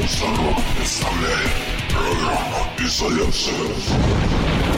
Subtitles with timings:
[0.00, 1.50] всех сторон представляет
[1.90, 4.69] программа «Изоляция».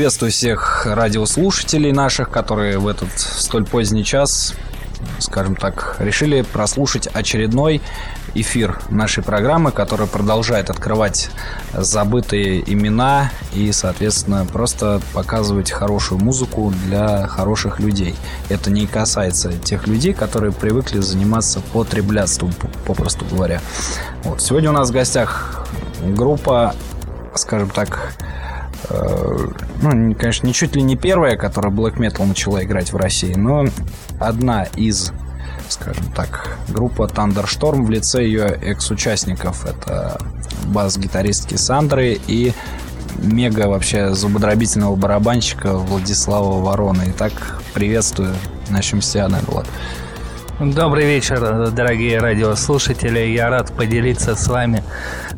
[0.00, 4.54] Приветствую всех радиослушателей наших, которые в этот столь поздний час,
[5.18, 7.82] скажем так, решили прослушать очередной
[8.34, 11.28] эфир нашей программы, которая продолжает открывать
[11.74, 18.14] забытые имена и, соответственно, просто показывать хорошую музыку для хороших людей.
[18.48, 22.54] Это не касается тех людей, которые привыкли заниматься потреблятством,
[22.86, 23.60] попросту говоря.
[24.24, 24.40] Вот.
[24.40, 25.62] Сегодня у нас в гостях
[26.02, 26.74] группа,
[27.34, 28.14] скажем так,
[29.82, 33.66] ну, конечно, не чуть ли не первая, которая Black Metal начала играть в России, но
[34.18, 35.12] одна из
[35.68, 39.64] скажем так, группа Thunderstorm в лице ее экс-участников.
[39.64, 40.20] Это
[40.64, 42.52] бас-гитаристки Сандры и
[43.18, 47.04] мега вообще зубодробительного барабанщика Владислава Ворона.
[47.08, 47.32] Итак,
[47.74, 48.34] приветствую
[48.68, 49.66] на Чемпионе, Влад.
[50.60, 53.20] Добрый вечер, дорогие радиослушатели.
[53.20, 54.84] Я рад поделиться с вами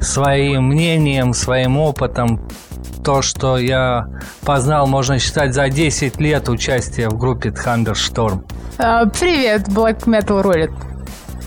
[0.01, 2.41] своим мнением, своим опытом.
[3.05, 4.07] То, что я
[4.43, 8.45] познал, можно считать, за 10 лет участия в группе Thunderstorm.
[8.79, 10.71] А, привет, Black Metal рулит.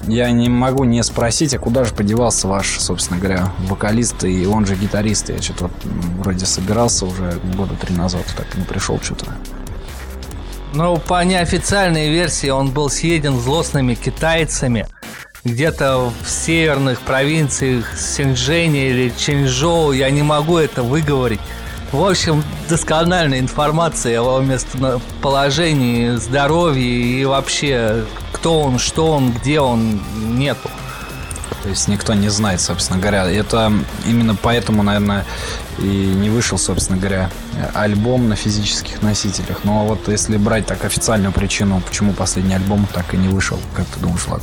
[0.07, 4.65] Я не могу не спросить, а куда же подевался ваш, собственно говоря, вокалист и он
[4.65, 5.29] же гитарист?
[5.29, 5.71] Я что-то
[6.19, 9.27] вроде собирался уже года три назад, так и не пришел что-то.
[10.73, 14.87] Ну, по неофициальной версии он был съеден злостными китайцами
[15.45, 21.39] где-то в северных провинциях Синьчжэня или Чэньчжоу, я не могу это выговорить.
[21.91, 28.03] В общем, доскональная информация о местоположении, здоровье и вообще
[28.33, 30.69] кто он, что он, где он, нету.
[31.61, 33.29] То есть никто не знает, собственно говоря.
[33.29, 33.71] Это
[34.05, 35.25] именно поэтому, наверное,
[35.77, 37.29] и не вышел, собственно говоря,
[37.73, 39.63] альбом на физических носителях.
[39.63, 43.85] Но вот если брать так официальную причину, почему последний альбом так и не вышел, как
[43.87, 44.41] ты думаешь, Влад?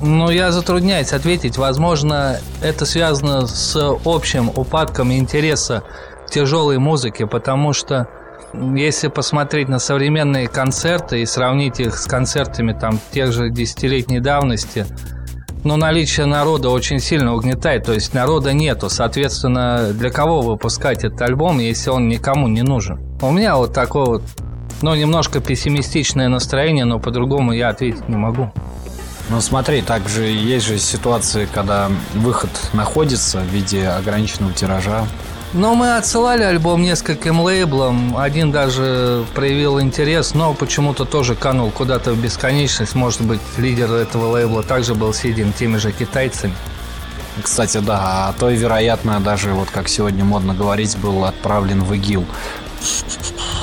[0.00, 1.58] Ну, я затрудняюсь ответить.
[1.58, 5.82] Возможно, это связано с общим упадком интереса
[6.26, 8.08] к тяжелой музыке, потому что
[8.54, 14.86] если посмотреть на современные концерты и сравнить их с концертами там тех же десятилетней давности,
[15.64, 21.20] но наличие народа очень сильно угнетает, то есть народа нету, соответственно, для кого выпускать этот
[21.22, 23.00] альбом, если он никому не нужен?
[23.20, 24.22] У меня вот такое вот,
[24.80, 28.52] ну, немножко пессимистичное настроение, но по-другому я ответить не могу.
[29.30, 35.06] Ну смотри, также есть же ситуации, когда выход находится в виде ограниченного тиража,
[35.54, 38.18] но мы отсылали альбом нескольким лейблам.
[38.18, 42.94] Один даже проявил интерес, но почему-то тоже канул куда-то в бесконечность.
[42.94, 46.54] Может быть, лидер этого лейбла также был съеден теми же китайцами.
[47.42, 51.94] Кстати, да, а то и, вероятно, даже, вот как сегодня модно говорить, был отправлен в
[51.94, 52.26] ИГИЛ.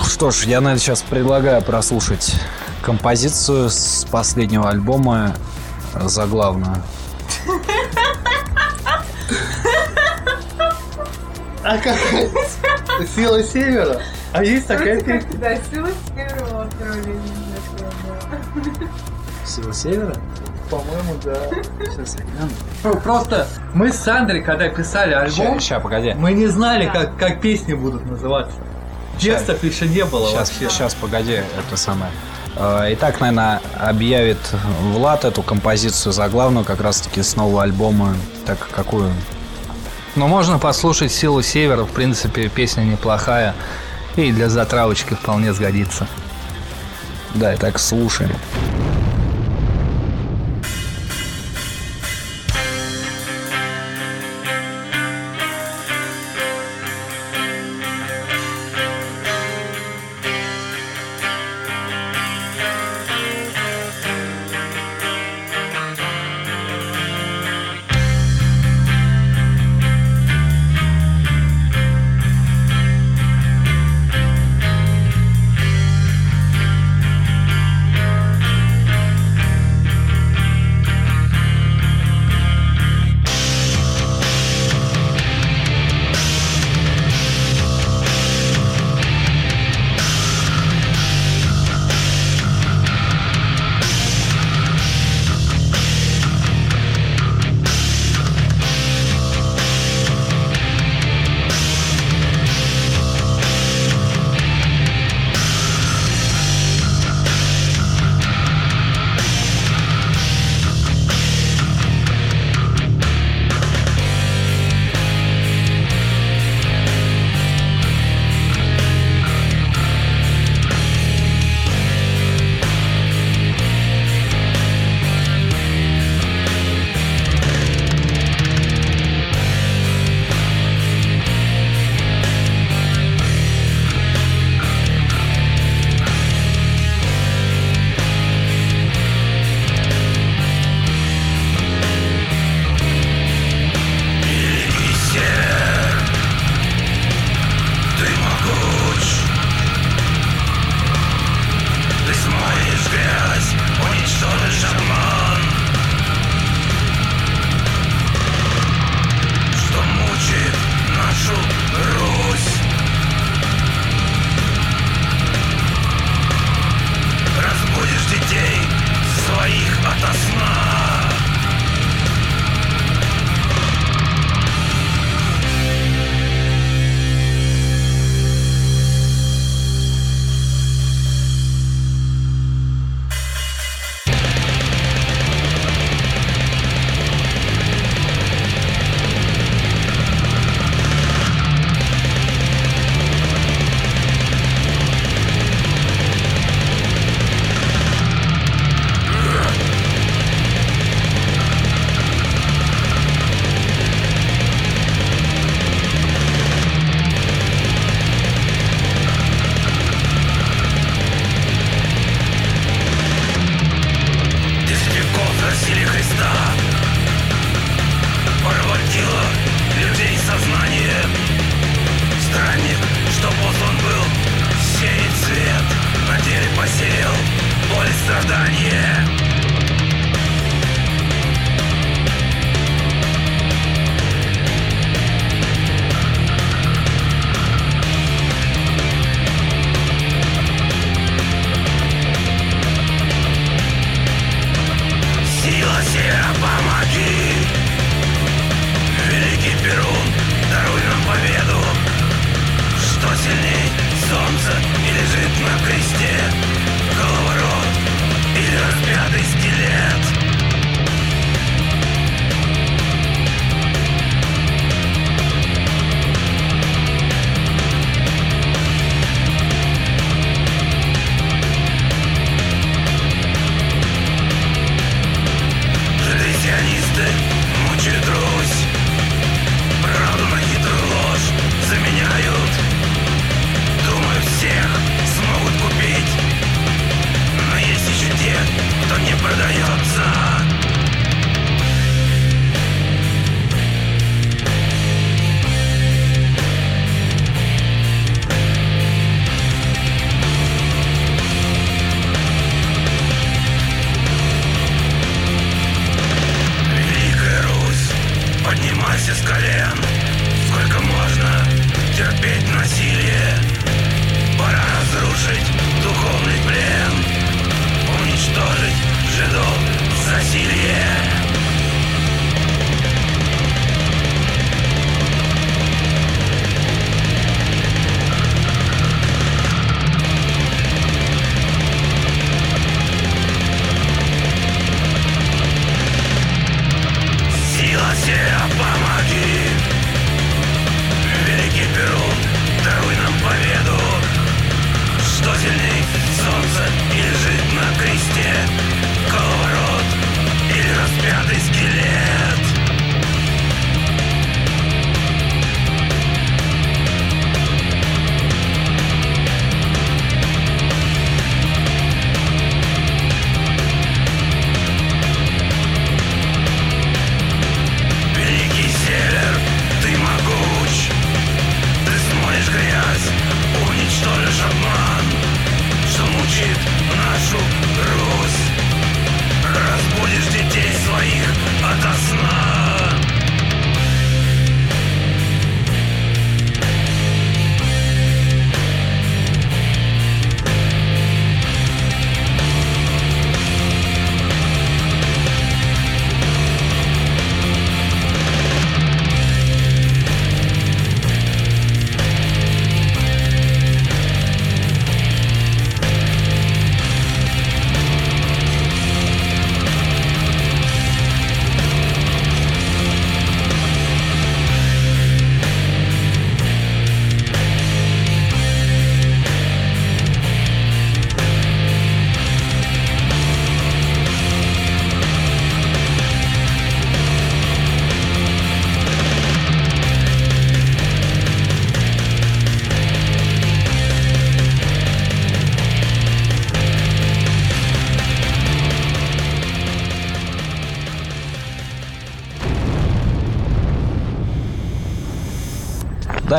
[0.08, 2.34] Что ж, я, наверное, сейчас предлагаю прослушать
[2.82, 5.36] композицию с последнего альбома
[6.04, 6.76] заглавную.
[11.64, 11.98] А как?
[13.16, 14.02] Сила севера?
[14.34, 15.30] А есть такая песня?
[15.40, 16.70] Да, сила севера
[19.46, 20.16] Сила севера?
[20.70, 21.36] По-моему, да.
[21.86, 22.52] Сейчас я гляну.
[22.84, 26.14] Ну, просто мы с Сандрой, когда писали альбом, Сейчас, погоди.
[26.16, 28.58] мы не знали, как, как песни будут называться.
[29.20, 30.70] Текстов еще не было Сейчас, вообще.
[30.70, 32.12] сейчас, погоди, это самое.
[32.56, 34.38] Э, Итак, наверное, объявит
[34.94, 38.16] Влад эту композицию заглавную как раз-таки с нового альбома.
[38.46, 39.12] Так, какую?
[40.16, 43.54] Но можно послушать «Силу севера», в принципе, песня неплохая.
[44.16, 46.08] И для затравочки вполне сгодится.
[47.34, 48.32] Да, и так слушаем.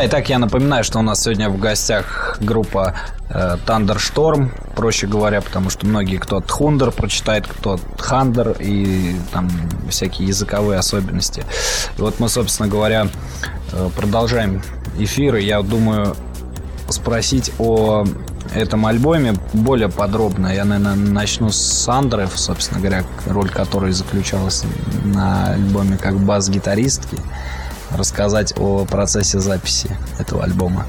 [0.06, 2.94] Итак, я напоминаю, что у нас сегодня в гостях группа
[3.28, 9.50] э, Thunderstorm, проще говоря, потому что многие кто Thunder прочитает, кто Thunder и там
[9.90, 11.44] всякие языковые особенности.
[11.98, 13.08] И вот мы, собственно говоря,
[13.72, 14.62] э, продолжаем
[14.98, 16.14] эфир, и я думаю
[16.88, 18.04] спросить о
[18.54, 20.54] этом альбоме более подробно.
[20.54, 24.62] Я, наверное, начну с Сандры, собственно говоря, роль которой заключалась
[25.04, 27.18] на альбоме как бас-гитаристки
[27.90, 30.84] рассказать о процессе записи этого альбома?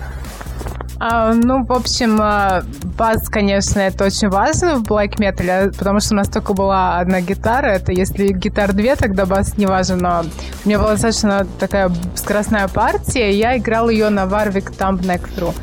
[1.00, 2.64] А, ну, в общем, а,
[2.98, 7.22] бас, конечно, это очень важно в black metal, потому что у нас только была одна
[7.22, 7.68] гитара.
[7.68, 10.00] Это если гитар две, тогда бас не важен.
[10.00, 10.24] Но
[10.66, 15.54] у меня была достаточно такая скоростная партия, и я играл ее на Warwick Thumb Neck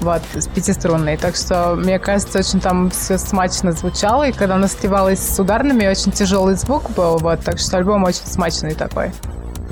[0.00, 1.16] вот, с пятиструнной.
[1.16, 4.28] Так что, мне кажется, очень там все смачно звучало.
[4.28, 7.18] И когда она сливалась с ударными, очень тяжелый звук был.
[7.18, 9.12] Вот, так что альбом очень смачный такой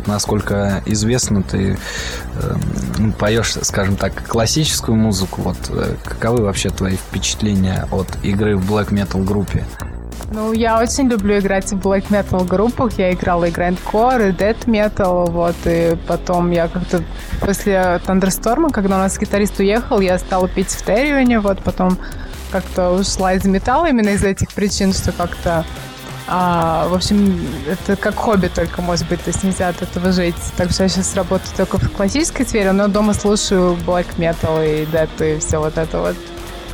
[0.07, 1.79] насколько известно, ты
[2.35, 2.55] э,
[3.19, 5.43] поешь, скажем так, классическую музыку.
[5.43, 9.65] Вот э, каковы вообще твои впечатления от игры в black metal группе?
[10.33, 12.99] Ну, я очень люблю играть в black metal группах.
[12.99, 17.03] Я играла и grindcore, и death metal, вот, и потом я как-то
[17.41, 21.99] после Thunderstorm, когда у нас гитарист уехал, я стала петь в Террионе, вот, потом
[22.51, 25.65] как-то ушла из металла именно из этих причин, что как-то
[26.29, 30.35] а, в общем, это как хобби только, может быть, то есть нельзя от этого жить.
[30.57, 34.85] Так что я сейчас работаю только в классической сфере, но дома слушаю black metal и
[34.87, 36.17] death и все вот это вот.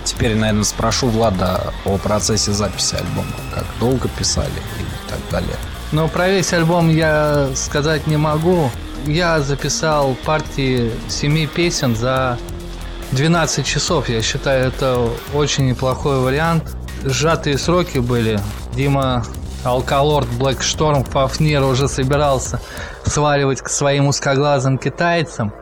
[0.05, 3.33] Теперь, наверное, спрошу Влада о процессе записи альбома.
[3.55, 5.57] Как долго писали и так далее.
[5.93, 8.71] Ну, про весь альбом я сказать не могу.
[9.07, 12.39] Я записал партии семи песен за
[13.13, 14.09] 12 часов.
[14.09, 16.75] Я считаю, это очень неплохой вариант.
[17.05, 18.41] Сжатые сроки были.
[18.75, 19.25] Дима
[19.65, 22.61] Алкалорд Блэкшторм Фафнир уже собирался
[23.05, 25.53] сваливать к своим узкоглазым китайцам,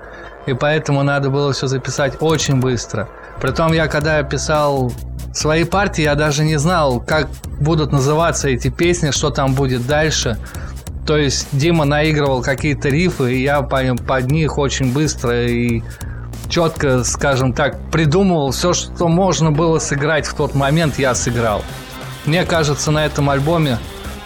[0.47, 3.09] и поэтому надо было все записать очень быстро.
[3.41, 4.93] Притом я, когда писал
[5.35, 7.29] свои партии, я даже не знал, как
[7.61, 10.39] будут называться эти песни, что там будет дальше.
[11.07, 15.83] То есть Дима наигрывал какие-то рифы, и я под них очень быстро и
[16.49, 21.63] четко, скажем так, придумывал все, что можно было сыграть в тот момент, я сыграл.
[22.27, 23.79] Мне кажется, на этом альбоме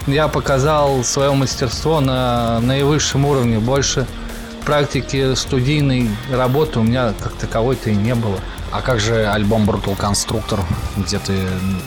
[0.07, 3.59] я показал свое мастерство на наивысшем уровне.
[3.59, 4.05] Больше
[4.65, 8.39] практики студийной работы у меня как таковой-то и не было.
[8.71, 10.59] А как же альбом Brutal Constructor,
[10.97, 11.37] где ты,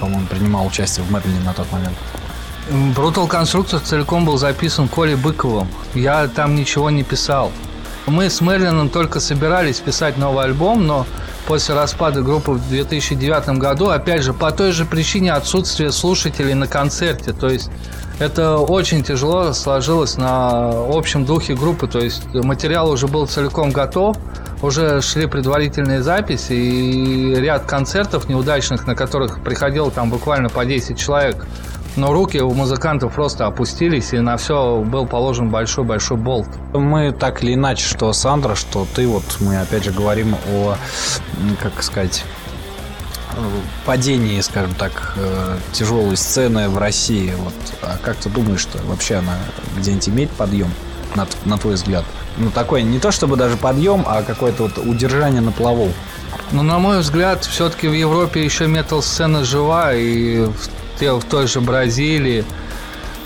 [0.01, 1.97] по-моему, принимал участие в Мерлине на тот момент?
[2.71, 5.69] Brutal Constructor целиком был записан Колей Быковым.
[5.95, 7.53] Я там ничего не писал.
[8.09, 11.07] Мы с Мерлином только собирались писать новый альбом, но
[11.47, 16.67] после распада группы в 2009 году, опять же, по той же причине отсутствия слушателей на
[16.67, 17.33] концерте.
[17.33, 17.71] То есть
[18.19, 21.87] это очень тяжело сложилось на общем духе группы.
[21.87, 24.17] То есть материал уже был целиком готов,
[24.63, 30.99] уже шли предварительные записи и ряд концертов неудачных, на которых приходило там буквально по 10
[30.99, 31.47] человек.
[31.99, 36.47] Но руки у музыкантов просто опустились, и на все был положен большой-большой болт.
[36.73, 40.77] Мы так или иначе, что Сандра, что ты, вот мы опять же говорим о,
[41.61, 42.25] как сказать,
[43.85, 47.33] падении, скажем так, э, тяжелой сцены в России.
[47.37, 47.55] Вот.
[47.83, 49.37] А как ты думаешь, что вообще она
[49.77, 50.71] где-нибудь имеет подъем,
[51.17, 52.05] на, на твой взгляд?
[52.37, 55.89] Ну, такой, не то чтобы даже подъем, а какое-то вот удержание на плаву.
[56.53, 60.47] Ну, на мой взгляд, все-таки в Европе еще метал-сцена жива, и
[61.01, 62.45] в той же Бразилии,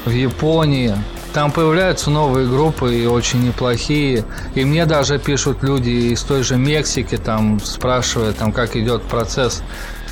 [0.04, 0.94] в Японии.
[1.32, 4.24] Там появляются новые группы и очень неплохие.
[4.54, 9.62] И мне даже пишут люди из той же Мексики, там спрашивая, там, как идет процесс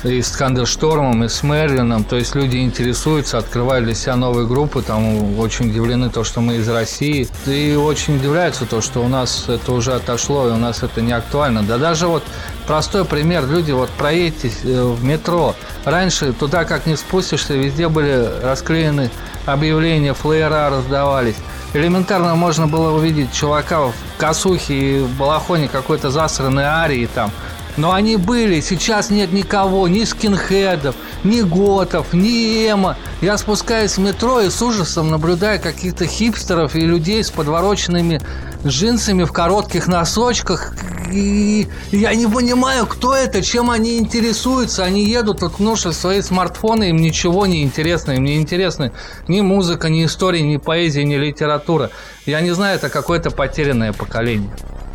[0.03, 2.03] и с Кандерштормом, и с Мерлином.
[2.03, 6.55] То есть люди интересуются, открывают для себя новые группы, там очень удивлены то, что мы
[6.55, 7.27] из России.
[7.45, 11.11] И очень удивляются то, что у нас это уже отошло, и у нас это не
[11.11, 11.63] актуально.
[11.63, 12.23] Да даже вот
[12.67, 15.55] простой пример, люди вот проедьте э, в метро.
[15.85, 19.09] Раньше туда как не спустишься, везде были расклеены
[19.45, 21.35] объявления, флеера раздавались.
[21.73, 27.31] Элементарно можно было увидеть чувака в косухе и в балахоне какой-то засранной арии там.
[27.77, 32.97] Но они были, сейчас нет никого, ни скинхедов, ни готов, ни эмо.
[33.21, 38.21] Я спускаюсь в метро и с ужасом наблюдаю каких-то хипстеров и людей с подвороченными
[38.65, 40.75] джинсами в коротких носочках.
[41.11, 44.83] И я не понимаю, кто это, чем они интересуются.
[44.83, 48.11] Они едут, уткнувшись в свои смартфоны, им ничего не интересно.
[48.11, 48.91] Им не интересны
[49.27, 51.89] ни музыка, ни история, ни поэзия, ни литература.
[52.25, 54.51] Я не знаю, это какое-то потерянное поколение.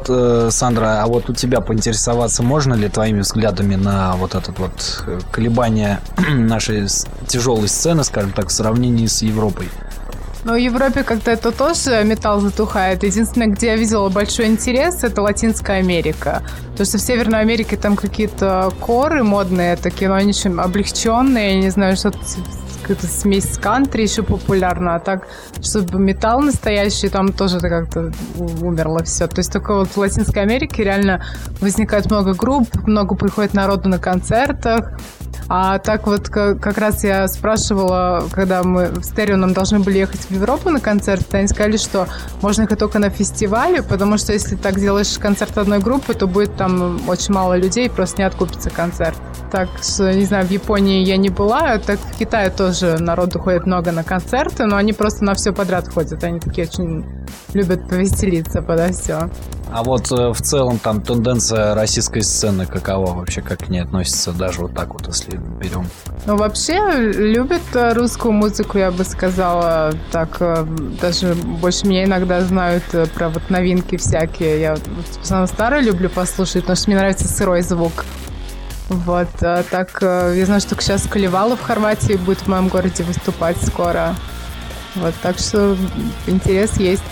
[0.08, 5.04] Э, Сандра, а вот у тебя поинтересоваться можно ли твоими взглядами на вот этот вот
[5.06, 6.00] э, колебание
[6.34, 6.86] нашей
[7.26, 9.68] тяжелой сцены, скажем так, в сравнении с Европой?
[10.44, 13.02] Но в Европе как-то это тоже металл затухает.
[13.02, 16.42] Единственное, где я видела большой интерес, это Латинская Америка.
[16.70, 21.60] Потому что в Северной Америке там какие-то коры модные такие, но они еще облегченные, я
[21.62, 22.18] не знаю, что-то
[22.86, 25.26] какая-то смесь с кантри еще популярна, а так,
[25.60, 29.26] чтобы металл настоящий, там тоже это как-то умерло все.
[29.26, 31.24] То есть только вот в Латинской Америке реально
[31.60, 34.92] возникает много групп, много приходит народу на концертах,
[35.48, 40.20] а так вот как, раз я спрашивала, когда мы в стерео нам должны были ехать
[40.22, 42.08] в Европу на концерт, они сказали, что
[42.42, 46.56] можно их только на фестивале, потому что если так делаешь концерт одной группы, то будет
[46.56, 49.16] там очень мало людей, просто не откупится концерт.
[49.52, 53.38] Так что, не знаю, в Японии я не была, а так в Китае тоже народу
[53.38, 56.24] ходит много на концерты, но они просто на все подряд ходят.
[56.24, 57.04] Они такие очень
[57.54, 59.30] любят повеселиться подо все.
[59.70, 64.32] А вот э, в целом там тенденция российской сцены какова вообще, как к ней относится,
[64.32, 65.88] даже вот так вот, если берем?
[66.24, 69.92] Ну, вообще, любят русскую музыку, я бы сказала.
[70.12, 70.64] Так, э,
[71.00, 74.60] даже больше меня иногда знают э, про вот новинки всякие.
[74.60, 78.04] Я в основном старые люблю послушать, потому что мне нравится сырой звук.
[78.88, 83.56] Вот, а так, я знаю, что сейчас Колевалов в Хорватии будет в моем городе выступать
[83.60, 84.14] скоро.
[84.96, 85.76] Вот, так что
[86.26, 87.02] интерес есть.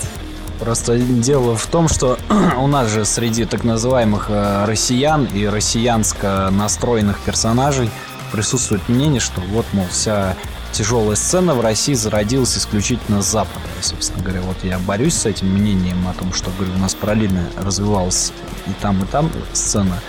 [0.58, 2.18] Просто дело в том, что
[2.58, 7.90] у нас же среди так называемых э, россиян и россиянско настроенных персонажей
[8.32, 10.36] присутствует мнение, что вот, мол, вся
[10.72, 13.64] тяжелая сцена в России зародилась исключительно с Запада.
[13.80, 16.94] И, собственно говоря, вот я борюсь с этим мнением о том, что, говорю, у нас
[16.94, 18.32] параллельно развивалась
[18.66, 20.00] и там, и там сцена.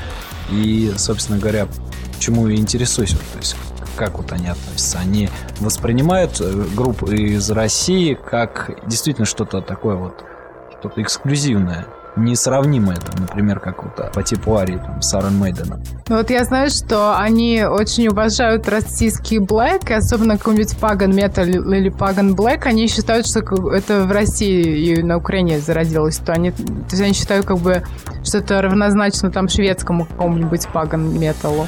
[0.50, 1.68] И, собственно говоря,
[2.14, 3.12] почему и интересуюсь.
[3.12, 3.56] То есть,
[3.96, 5.00] как вот они относятся?
[5.00, 5.30] Они
[5.60, 10.24] воспринимают э, группы из России как действительно что-то такое вот,
[10.80, 15.80] что-то эксклюзивное, несравнимое, там, например, как вот а, по типу Арии там, с Iron Maiden.
[16.08, 21.92] Ну Вот я знаю, что они очень уважают российский блэк, особенно какой-нибудь Pagan Metal или
[21.92, 23.40] Pagan Black, они считают, что
[23.72, 27.84] это в России и на Украине зародилось, то они, то есть они считают как бы,
[28.24, 31.68] что это равнозначно там шведскому какому-нибудь Pagan Metal.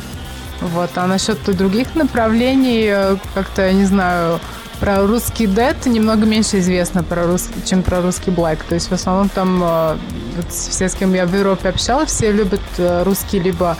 [0.61, 4.39] Вот, а насчет других направлений, э, как-то, я не знаю,
[4.79, 7.49] про русский Dead немного меньше известно, про рус...
[7.65, 8.59] чем про русский Black.
[8.67, 9.97] То есть в основном там э,
[10.35, 13.77] вот все, с кем я в Европе общалась, все любят э, русский либо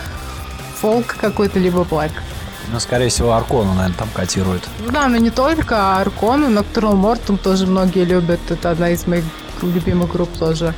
[0.80, 2.12] фолк какой-то, либо Black.
[2.72, 4.62] Ну, скорее всего, Аркону, наверное, там котирует.
[4.84, 8.40] Ну Да, но не только, а Аркон и Nocturnal Mortum тоже многие любят.
[8.50, 9.24] Это одна из моих
[9.62, 10.74] любимых групп тоже.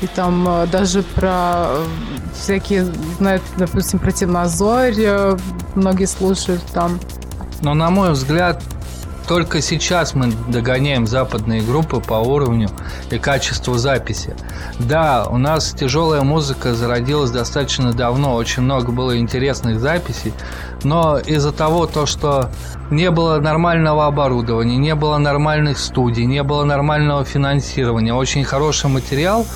[0.00, 1.84] И там э, даже про э,
[2.34, 2.84] всякие,
[3.18, 5.36] знают, допустим, про Темнозорь э,
[5.74, 6.98] многие слушают там.
[7.60, 8.62] Но, на мой взгляд,
[9.30, 12.68] только сейчас мы догоняем западные группы по уровню
[13.12, 14.34] и качеству записи.
[14.80, 20.34] Да, у нас тяжелая музыка зародилась достаточно давно, очень много было интересных записей,
[20.82, 22.50] но из-за того, то, что
[22.90, 29.46] не было нормального оборудования, не было нормальных студий, не было нормального финансирования, очень хороший материал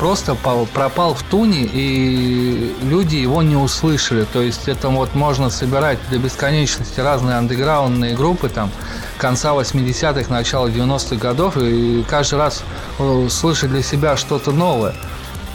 [0.00, 4.24] просто пропал в туне, и люди его не услышали.
[4.24, 8.70] То есть это вот можно собирать до бесконечности разные андеграундные группы там
[9.18, 12.62] конца 80-х, начала 90-х годов, и каждый раз
[12.98, 14.94] э, слышать для себя что-то новое.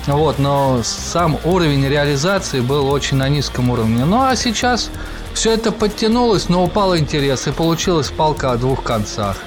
[0.05, 4.05] Вот, но сам уровень реализации был очень на низком уровне.
[4.05, 4.91] Ну а сейчас
[5.33, 9.37] все это подтянулось, но упал интерес, и получилась палка о двух концах.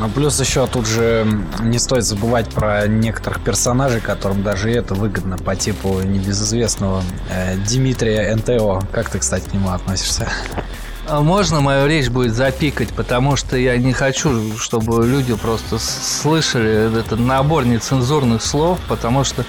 [0.00, 1.26] Ну, плюс еще тут же
[1.60, 8.32] не стоит забывать про некоторых персонажей, которым даже это выгодно, по типу небезызвестного э, Дмитрия
[8.36, 8.86] НТО.
[8.92, 10.28] Как ты, кстати, к нему относишься?
[11.08, 17.00] А Можно мою речь будет запикать, потому что я не хочу, чтобы люди просто слышали
[17.00, 19.44] этот набор нецензурных слов, потому что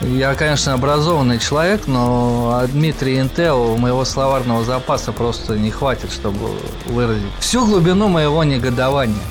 [0.00, 6.50] Я, конечно, образованный человек, но Дмитрий Интел моего словарного запаса просто не хватит, чтобы
[6.86, 9.22] выразить всю глубину моего негодования.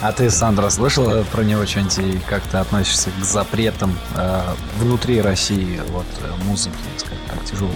[0.00, 4.42] А ты, Сандра, слышал про него что-нибудь и как ты относишься к запретам э,
[4.78, 7.74] внутри России вот э, музыки, скажем так, тяжелой?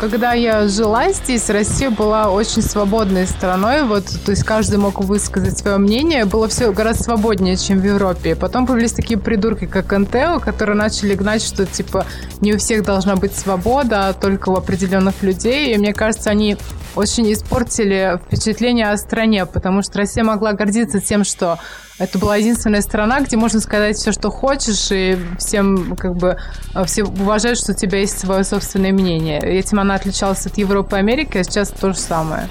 [0.00, 3.84] Когда я жила здесь, Россия была очень свободной страной.
[3.84, 6.24] Вот, то есть каждый мог высказать свое мнение.
[6.24, 8.34] Было все гораздо свободнее, чем в Европе.
[8.34, 12.06] Потом появились такие придурки, как Интео, которые начали гнать, что типа
[12.40, 15.72] не у всех должна быть свобода, а только у определенных людей.
[15.72, 16.56] И мне кажется, они
[16.96, 21.60] очень испортили впечатление о стране, потому что Россия могла гордиться тем, что
[21.98, 26.38] это была единственная страна, где можно сказать все, что хочешь, и всем как бы
[26.86, 29.40] все уважают, что у тебя есть свое собственное мнение.
[29.40, 32.48] Этим она отличалась от Европы и Америки, а сейчас то же самое.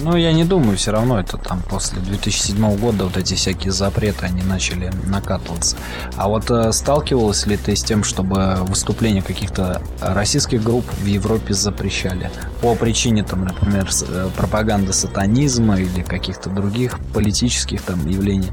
[0.00, 4.24] Ну, я не думаю, все равно это там после 2007 года вот эти всякие запреты,
[4.24, 5.76] они начали накатываться.
[6.16, 11.52] А вот э, сталкивалась ли ты с тем, чтобы выступления каких-то российских групп в Европе
[11.52, 12.30] запрещали?
[12.62, 18.50] По причине, там, например, э, пропаганды сатанизма или каких-то других политических там явлений?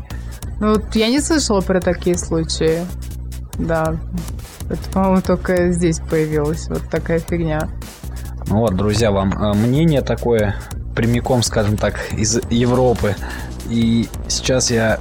[0.59, 2.85] Ну, вот я не слышала про такие случаи.
[3.57, 3.95] Да.
[4.69, 7.69] Это, по-моему, только здесь появилась вот такая фигня.
[8.47, 10.55] Ну вот, друзья, вам э, мнение такое
[10.95, 13.15] прямиком, скажем так, из Европы.
[13.69, 14.99] И сейчас я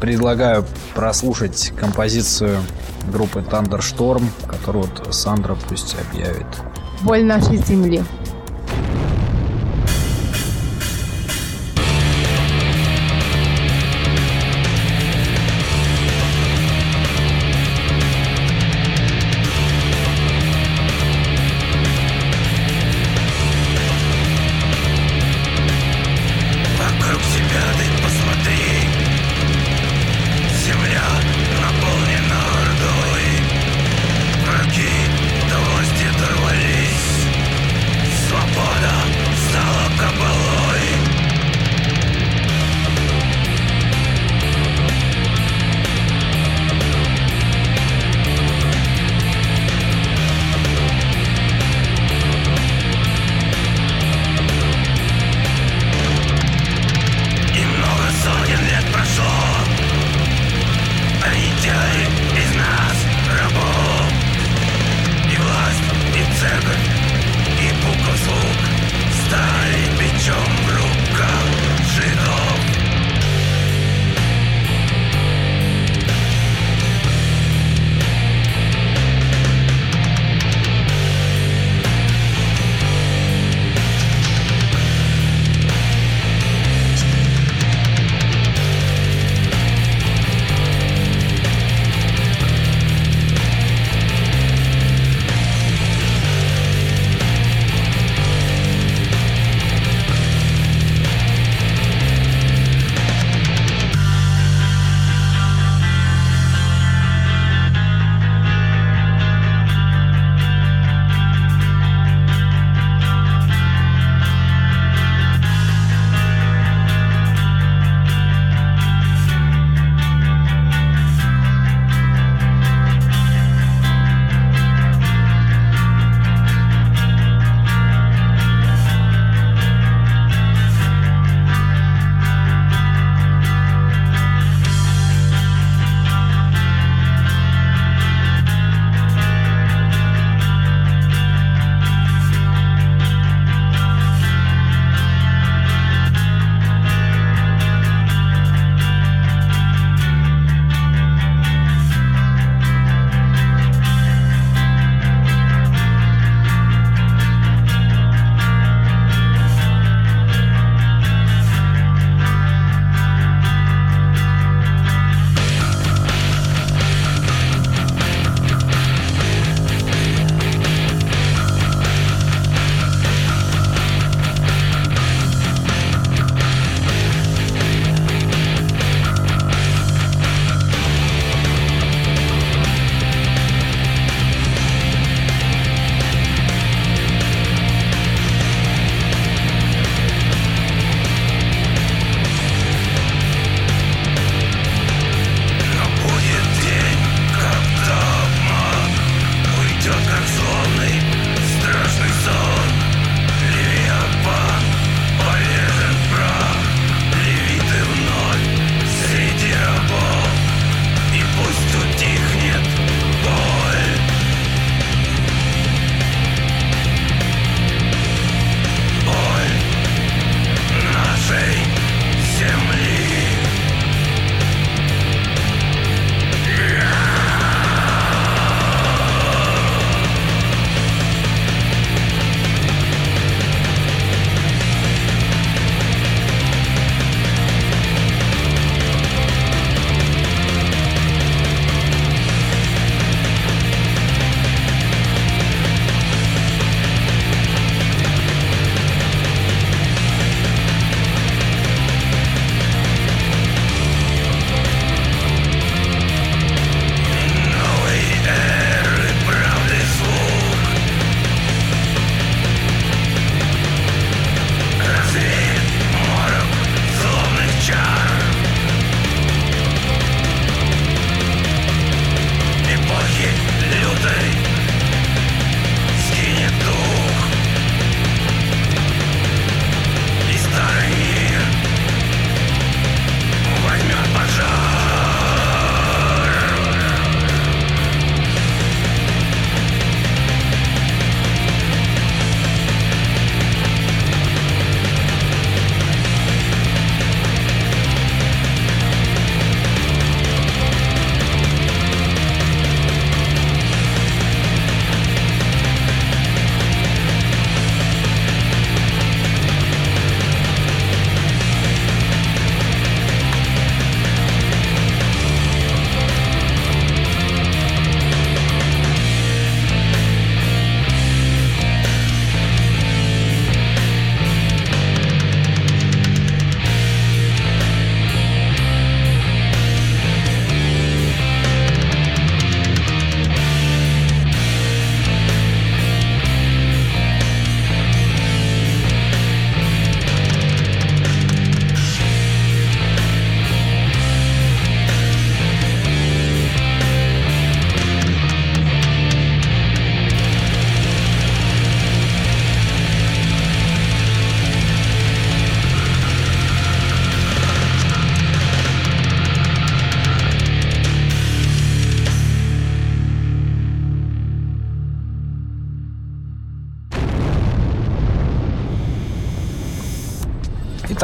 [0.00, 2.58] предлагаю прослушать композицию
[3.12, 6.46] группы Thunderstorm, которую вот Сандра пусть объявит.
[7.02, 8.02] Боль нашей земли.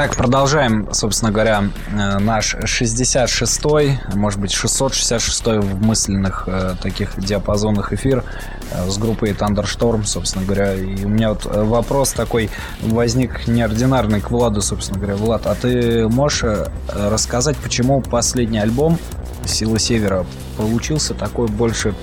[0.04, 1.62] Итак, продолжаем, собственно говоря,
[1.92, 8.24] э, наш 66-й, может быть, 666-й в мысленных э, таких диапазонах эфир
[8.72, 10.74] э, с группой Thunderstorm, собственно говоря.
[10.74, 15.14] И у меня вот э, вопрос такой возник неординарный к Владу, собственно говоря.
[15.14, 18.98] Влад, а ты можешь э, рассказать, почему последний альбом
[19.44, 21.94] «Сила Севера» получился такой больше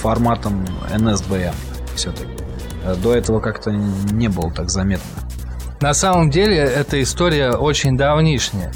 [0.00, 1.54] форматом NSBM
[1.96, 2.30] все-таки?
[3.02, 5.29] До этого как-то не было так заметно.
[5.80, 8.70] На самом деле, эта история очень давнишняя.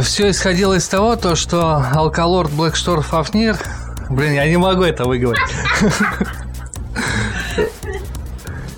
[0.00, 3.58] все исходило из того, то, что алкалорд Блэкштор Фафнир...
[4.08, 5.42] Блин, я не могу это выговорить.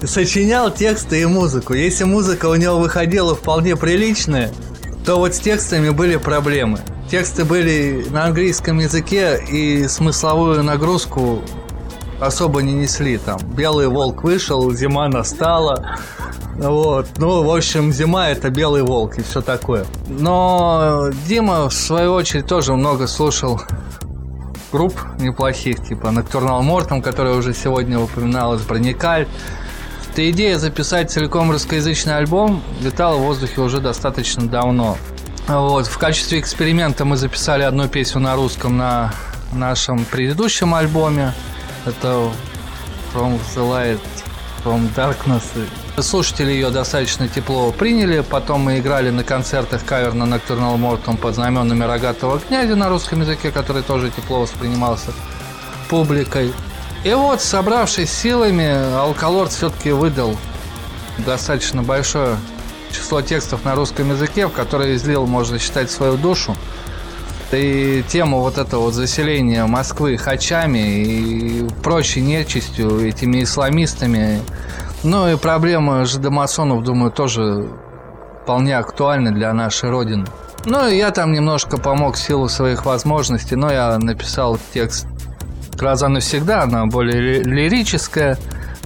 [0.02, 1.74] Сочинял тексты и музыку.
[1.74, 4.50] Если музыка у него выходила вполне приличная,
[5.04, 6.78] то вот с текстами были проблемы.
[7.10, 11.42] Тексты были на английском языке и смысловую нагрузку
[12.18, 13.18] особо не несли.
[13.18, 15.98] Там белый волк вышел, зима настала.
[16.58, 17.06] Вот.
[17.18, 19.86] Ну, в общем, зима это белый волк и все такое.
[20.08, 23.60] Но Дима, в свою очередь, тоже много слушал
[24.72, 29.28] групп неплохих, типа Nocturnal Mortem, которая уже сегодня упоминалась, Броникаль.
[30.10, 34.98] Эта идея записать целиком русскоязычный альбом летала в воздухе уже достаточно давно.
[35.46, 35.86] Вот.
[35.86, 39.14] В качестве эксперимента мы записали одну песню на русском на
[39.52, 41.32] нашем предыдущем альбоме.
[41.86, 42.30] Это
[43.14, 44.00] From the Light,
[44.64, 45.42] From Darkness.
[46.00, 48.20] Слушатели ее достаточно тепло приняли.
[48.20, 53.20] Потом мы играли на концертах кавер на Nocturnal Mortem под знаменами Рогатого князя на русском
[53.20, 55.12] языке, который тоже тепло воспринимался
[55.88, 56.52] публикой.
[57.04, 60.36] И вот, собравшись силами, Алкалорд все-таки выдал
[61.18, 62.36] достаточно большое
[62.92, 66.56] число текстов на русском языке, в которые излил, можно считать, свою душу.
[67.50, 74.42] И тему вот этого вот заселения Москвы хачами и прочей нечистью, этими исламистами.
[75.04, 77.68] Ну и проблема жидомасонов, думаю, тоже
[78.42, 80.26] вполне актуальна для нашей Родины.
[80.64, 85.06] Ну и я там немножко помог в силу своих возможностей, но я написал текст
[85.74, 88.36] «Гроза навсегда», она более ли- лирическая,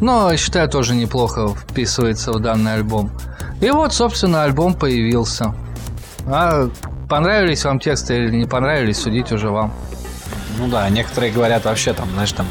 [0.00, 3.10] но, считаю, тоже неплохо вписывается в данный альбом.
[3.60, 5.54] И вот, собственно, альбом появился.
[6.26, 6.68] А
[7.08, 9.72] понравились вам тексты или не понравились, судить уже вам.
[10.58, 12.46] Ну да, некоторые говорят вообще там, знаешь, там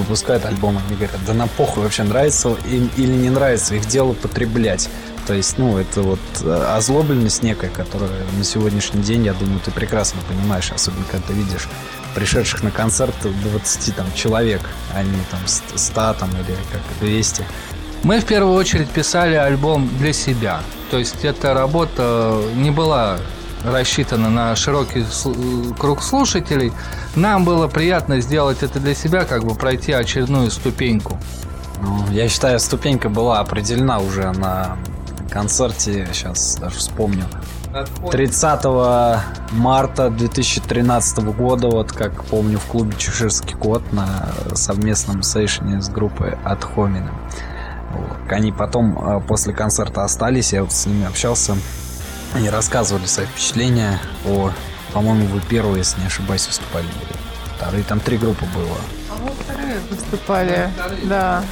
[0.00, 4.12] выпускают альбом, они говорят, да на похуй вообще нравится им или не нравится, их дело
[4.12, 4.88] потреблять.
[5.26, 9.70] То есть, ну, это вот э, озлобленность некая, которая на сегодняшний день, я думаю, ты
[9.70, 11.68] прекрасно понимаешь, особенно когда ты видишь
[12.14, 14.62] пришедших на концерт 20 там человек,
[14.94, 17.44] а не там 100 там или как 200.
[18.02, 20.62] Мы в первую очередь писали альбом для себя.
[20.90, 23.18] То есть эта работа не была
[23.64, 25.04] рассчитана на широкий
[25.78, 26.72] круг слушателей.
[27.14, 31.18] Нам было приятно сделать это для себя, как бы пройти очередную ступеньку.
[31.82, 34.76] Ну, я считаю, ступенька была определена уже на
[35.30, 37.24] концерте, сейчас даже вспомню.
[38.10, 38.64] 30
[39.52, 46.36] марта 2013 года, вот как помню, в клубе Чеширский кот на совместном сейшене с группой
[46.44, 47.12] от Хомина.
[48.28, 51.56] Они потом э, после концерта остались, я вот с ними общался.
[52.34, 54.50] Они рассказывали свои впечатления о,
[54.92, 56.86] по-моему, вы первые, если не ошибаюсь, выступали.
[57.56, 58.76] Вторые, там три группы было.
[59.10, 60.70] А вот вторые выступали,
[61.04, 61.42] да.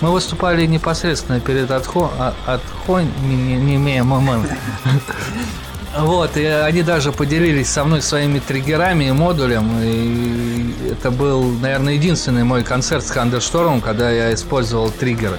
[0.00, 2.10] Мы выступали непосредственно перед отхо...
[2.18, 3.00] а- отхо...
[3.00, 4.46] не, не, не имея МММ.
[5.98, 9.68] Вот, и они даже поделились со мной своими триггерами и модулем.
[9.82, 15.38] И это был, наверное, единственный мой концерт с Хандерштормом, когда я использовал триггеры.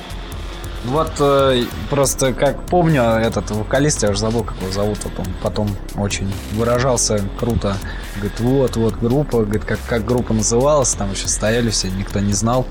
[0.85, 5.27] Вот э, просто как помню, этот вокалист, я уже забыл, как его зовут, вот он
[5.43, 7.75] потом очень выражался круто.
[8.15, 12.33] Говорит, вот, вот группа, говорит, как, как группа называлась, там еще стояли все, никто не
[12.33, 12.65] знал.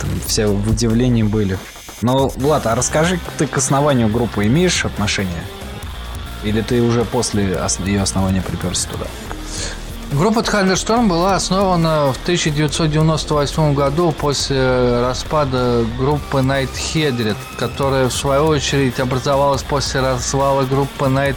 [0.00, 1.56] Там все в удивлении были.
[2.02, 5.42] Но, Влад, а расскажи, ты к основанию группы имеешь отношение?
[6.42, 9.06] Или ты уже после ос- ее основания приперся туда?
[10.12, 18.44] Группа Thunderstorm была основана в 1998 году после распада группы Night Headed, которая в свою
[18.44, 21.36] очередь образовалась после развала группы Night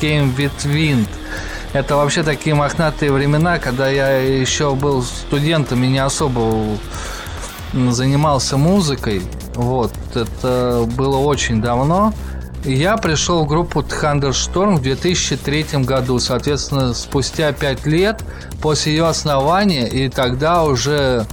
[0.00, 1.08] Came with Wind.
[1.72, 6.78] Это вообще такие мохнатые времена, когда я еще был студентом и не особо
[7.72, 9.22] занимался музыкой.
[9.56, 12.14] Вот, это было очень давно.
[12.64, 18.24] Я пришел в группу Thunderstorm в 2003 году, соответственно, спустя 5 лет
[18.62, 21.26] после ее основания, и тогда уже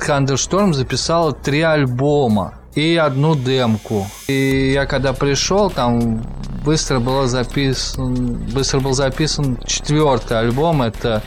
[0.00, 4.08] Thunderstorm записала три альбома и одну демку.
[4.26, 6.26] И я когда пришел, там
[6.64, 11.22] быстро было записан, быстро был записан четвертый альбом, это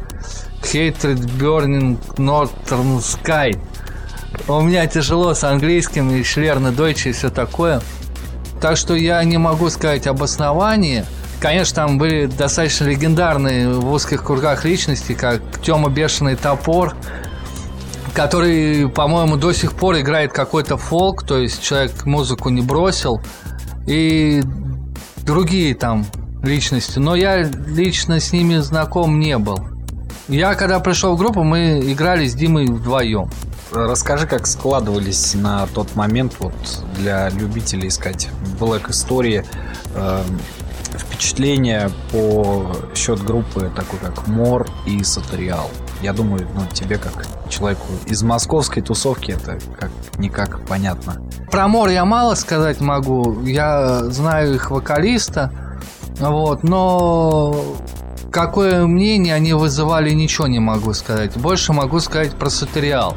[0.61, 3.57] Hatred Burning Northern Sky.
[4.49, 7.81] У меня тяжело с английским и шлерно дойче и все такое.
[8.61, 11.05] Так что я не могу сказать об основании,
[11.39, 16.95] Конечно, там были достаточно легендарные в узких кругах личности, как Тёма Бешеный Топор,
[18.13, 23.21] который, по-моему, до сих пор играет какой-то фолк, то есть человек музыку не бросил,
[23.85, 24.41] и
[25.17, 26.07] другие там
[26.41, 29.59] личности, но я лично с ними знаком не был.
[30.27, 33.29] Я, когда пришел в группу, мы играли с Димой вдвоем.
[33.71, 36.55] Расскажи, как складывались на тот момент вот
[36.97, 39.45] для любителей искать Black истории
[39.95, 40.23] э,
[40.97, 45.69] впечатления по счет группы такой как Мор и Сатериал.
[46.01, 51.21] Я думаю, ну, тебе как человеку из московской тусовки это как никак понятно.
[51.51, 53.41] Про Мор я мало сказать могу.
[53.43, 55.51] Я знаю их вокалиста.
[56.19, 57.55] Вот, но
[58.31, 61.35] какое мнение они вызывали, ничего не могу сказать.
[61.37, 63.15] Больше могу сказать про Сатериал.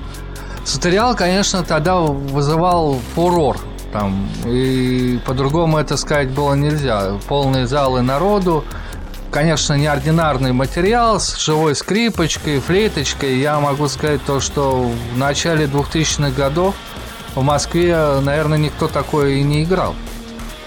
[0.65, 3.59] Сатериал, конечно, тогда вызывал фурор.
[3.93, 7.19] Там, и по-другому это сказать было нельзя.
[7.29, 8.65] Полные залы народу.
[9.31, 13.39] Конечно, неординарный материал с живой скрипочкой, флейточкой.
[13.39, 16.75] Я могу сказать то, что в начале 2000-х годов
[17.35, 19.95] в Москве, наверное, никто такое и не играл.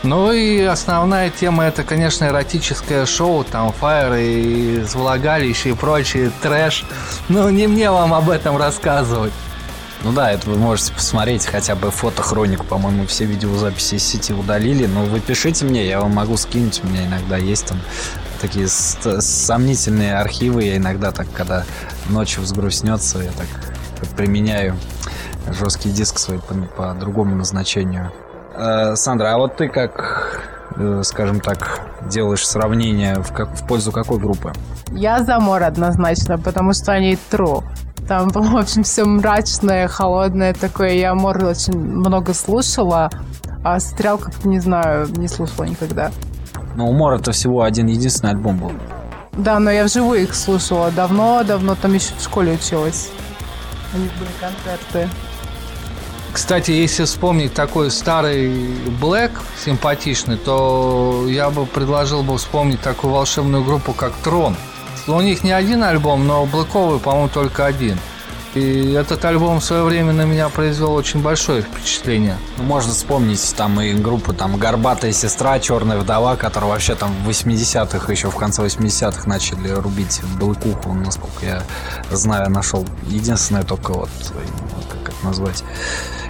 [0.04, 6.84] Ну и основная тема это, конечно, эротическое шоу, там фаер и влагалище и прочий трэш.
[7.30, 9.32] Ну не мне вам об этом рассказывать.
[10.04, 14.86] Ну да, это вы можете посмотреть хотя бы фотохронику, по-моему, все видеозаписи из сети удалили,
[14.86, 17.80] но вы пишите мне, я вам могу скинуть, у меня иногда есть там
[18.42, 21.64] такие сомнительные архивы, я иногда так, когда
[22.10, 23.48] ночью взгрустнется, я так
[24.18, 24.76] применяю
[25.48, 28.12] жесткий диск свой по, по другому назначению.
[28.56, 30.42] Э, Сандра, а вот ты как,
[30.76, 31.80] э, скажем так,
[32.10, 34.52] делаешь сравнение в, как, в пользу какой группы?
[34.92, 37.64] Я за Мор однозначно, потому что они true.
[38.08, 40.94] Там было, в общем, все мрачное, холодное такое.
[40.94, 43.10] Я Мор очень много слушала,
[43.64, 46.12] а Стрел как-то, не знаю, не слушала никогда.
[46.76, 48.72] Но у Мора это всего один единственный альбом был.
[49.34, 53.10] Да, но я вживую их слушала давно-давно, там еще в школе училась.
[53.94, 55.10] У них были концерты.
[56.34, 58.52] Кстати, если вспомнить такой старый
[59.00, 59.32] Black
[59.64, 64.56] симпатичный, то я бы предложил бы вспомнить такую волшебную группу, как Трон.
[65.08, 68.00] У них не один альбом, но Блэковый, по-моему, только один.
[68.56, 72.38] И этот альбом в свое время на меня произвел очень большое впечатление.
[72.58, 77.30] Ну, можно вспомнить там и группу там «Горбатая сестра», «Черная вдова», которая вообще там в
[77.30, 81.64] 80-х, еще в конце 80-х начали рубить блэкуху, насколько я
[82.12, 82.86] знаю, нашел.
[83.08, 84.10] Единственное только вот,
[84.88, 85.64] как это назвать,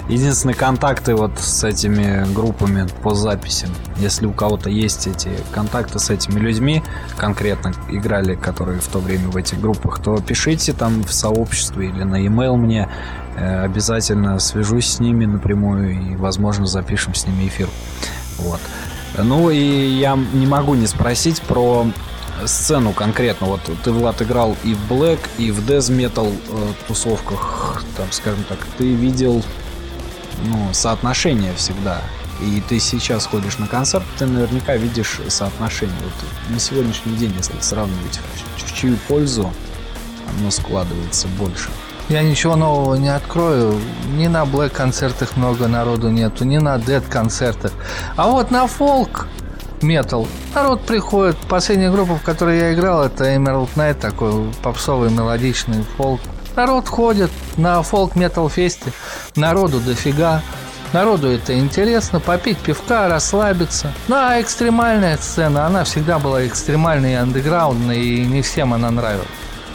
[0.10, 3.70] единственные контакты вот с этими группами по записям.
[3.98, 6.84] Если у кого-то есть эти контакты с этими людьми,
[7.18, 12.04] конкретно играли, которые в то время в этих группах, то пишите там в сообществе или
[12.04, 12.90] на e-mail мне.
[13.36, 17.68] Э, обязательно свяжусь с ними напрямую и, возможно, запишем с ними эфир.
[18.38, 18.60] Вот.
[19.18, 21.86] Ну и я не могу не спросить про
[22.46, 23.48] сцену конкретно.
[23.48, 28.44] Вот ты, Влад, играл и в Black, и в Death Metal э, тусовках, там, скажем
[28.50, 28.60] так.
[28.78, 29.44] Ты видел
[30.44, 32.02] ну, соотношение всегда.
[32.42, 35.96] И ты сейчас ходишь на концерт, ты наверняка видишь соотношение.
[36.04, 38.20] Вот на сегодняшний день, если сравнивать,
[38.58, 39.52] в, чью пользу
[40.40, 41.70] оно складывается больше.
[42.10, 43.80] Я ничего нового не открою.
[44.18, 47.72] Ни на Black концертах много народу нету, ни на Dead концертах.
[48.18, 49.28] А вот на фолк
[49.82, 50.28] метал.
[50.54, 51.38] Народ приходит.
[51.48, 56.20] Последняя группа, в которой я играл, это Emerald Night, такой попсовый мелодичный фолк.
[56.56, 58.92] Народ ходит на фолк-метал-фесте,
[59.36, 60.42] народу дофига.
[60.94, 63.92] Народу это интересно, попить пивка, расслабиться.
[64.08, 69.28] Ну, а экстремальная сцена, она всегда была экстремальной и андеграундной, и не всем она нравилась.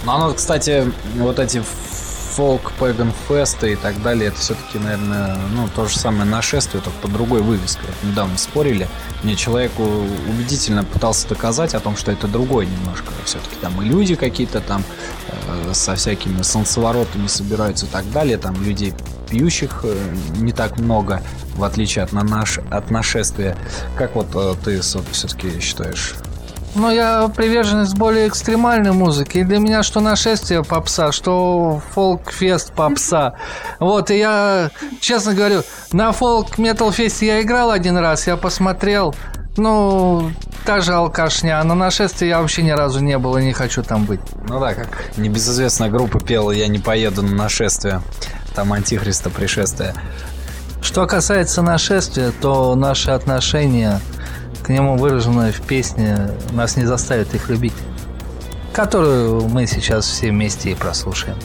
[0.05, 1.61] Ну, она, кстати, вот эти
[2.39, 6.97] фолк, пэган фесты и так далее, это все-таки, наверное, ну, то же самое нашествие, только
[7.01, 7.81] по другой вывеске.
[7.85, 8.87] Вот недавно спорили.
[9.25, 13.11] Мне человеку убедительно пытался доказать о том, что это другой немножко.
[13.25, 14.85] Все-таки там и люди какие-то там
[15.27, 18.39] э, со всякими солнцеворотами собираются и так далее.
[18.39, 18.95] Там людей
[19.29, 19.97] пьющих э,
[20.37, 21.21] не так много,
[21.57, 23.57] в отличие от, на наш, от нашествия.
[23.97, 26.15] Как вот э, ты все-таки считаешь?
[26.75, 29.39] Ну, я приверженец более экстремальной музыки.
[29.39, 33.35] И для меня что нашествие попса, что фолк-фест попса.
[33.81, 35.63] Вот, и я, честно говорю,
[35.93, 39.15] на фолк-метал-фесте я играл один раз, я посмотрел.
[39.57, 40.31] Ну,
[40.65, 41.61] та же алкашня.
[41.61, 44.21] А на нашествие я вообще ни разу не был и не хочу там быть.
[44.49, 48.03] Ну да, как небезызвестная группа пела «Я не поеду на нашествие».
[48.55, 49.95] Там антихриста пришествие.
[50.83, 54.01] Что касается нашествия, то наши отношения
[54.63, 57.75] к нему выраженное в песне «Нас не заставит их любить»,
[58.73, 61.37] которую мы сейчас все вместе и прослушаем.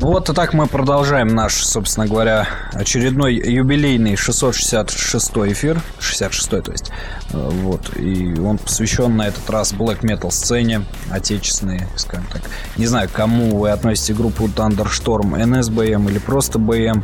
[0.00, 6.72] Ну вот и так мы продолжаем наш, собственно говоря, очередной юбилейный 666 эфир, 66 то
[6.72, 6.92] есть,
[7.30, 12.42] Э, вот, и он посвящен на этот раз black metal сцене, отечественной, скажем так.
[12.76, 17.02] Не знаю, кому вы относите группу Thunderstorm, NSBM или просто BM,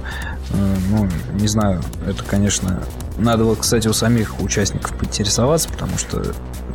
[0.50, 2.82] Э, ну, не знаю, это, конечно,
[3.16, 6.22] надо, вот, кстати, у самих участников поинтересоваться, потому что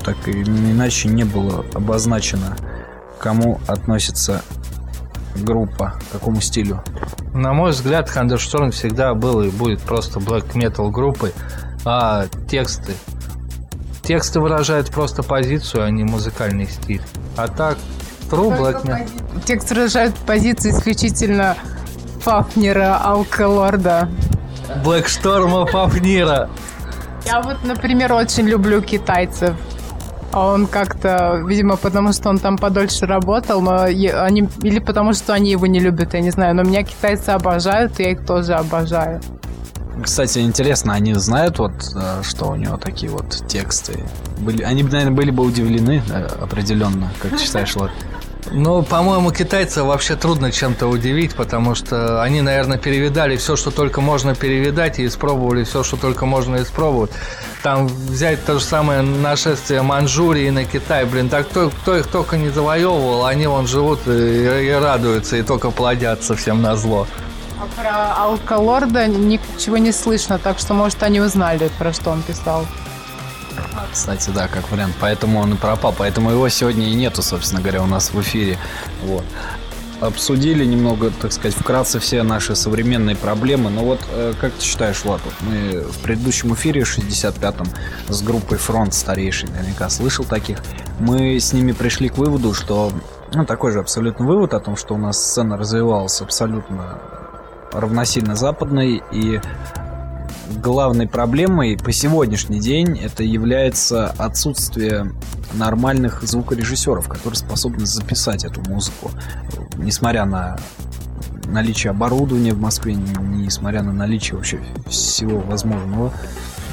[0.04, 2.58] так или иначе не было обозначено,
[3.20, 4.42] кому относится
[5.40, 6.84] группа, какому стилю.
[7.34, 11.34] На мой взгляд, Thunderstorm всегда был и будет просто black metal группой,
[11.86, 12.94] а тексты
[14.10, 17.04] тексты выражают просто позицию, а не музыкальный стиль.
[17.38, 17.78] А так,
[18.32, 19.08] true black metal.
[19.46, 21.56] Текст выражает позицию исключительно
[22.22, 24.10] Фафнера, Алкалорда.
[24.84, 26.50] Black Storm Фафнира.
[27.24, 29.56] Я вот, например, очень люблю китайцев.
[30.32, 35.34] А он как-то, видимо, потому что он там подольше работал, но они, или потому что
[35.34, 36.56] они его не любят, я не знаю.
[36.56, 39.22] Но меня китайцы обожают, и я их тоже обожаю.
[40.04, 44.06] Кстати, интересно, они знают вот, э, что у него такие вот тексты?
[44.40, 47.92] Были, они, наверное, были бы удивлены э, определенно, как ты считаешь, Лад?
[48.52, 54.02] Ну, по-моему, китайцев вообще трудно чем-то удивить, потому что они, наверное, перевидали все, что только
[54.02, 57.12] можно перевидать, и испробовали все, что только можно испробовать.
[57.62, 62.38] Там взять то же самое нашествие Манчжурии на Китай, блин, так кто, кто их только
[62.38, 67.06] не завоевывал, они вон живут и, и радуются, и только плодятся всем на зло.
[67.60, 72.66] А про Алкалорда ничего не слышно, так что, может, они узнали, про что он писал.
[73.92, 74.96] Кстати, да, как вариант.
[75.00, 75.94] Поэтому он и пропал.
[75.98, 78.58] Поэтому его сегодня и нету, собственно говоря, у нас в эфире.
[79.04, 79.24] Вот.
[80.02, 83.70] Обсудили немного, так сказать, вкратце все наши современные проблемы.
[83.70, 87.68] Но вот, э, как ты считаешь, Влад, вот мы в предыдущем эфире, 65-м,
[88.08, 90.64] с группой Фронт старейший, наверняка слышал таких,
[91.00, 92.94] мы с ними пришли к выводу, что,
[93.34, 97.00] ну, такой же абсолютно вывод о том, что у нас сцена развивалась абсолютно
[97.74, 99.42] равносильно западной, и
[100.58, 105.14] главной проблемой по сегодняшний день это является отсутствие
[105.54, 109.12] нормальных звукорежиссеров, которые способны записать эту музыку,
[109.78, 110.58] несмотря на
[111.46, 116.14] наличие оборудования в Москве, не- несмотря на наличие вообще всего возможного,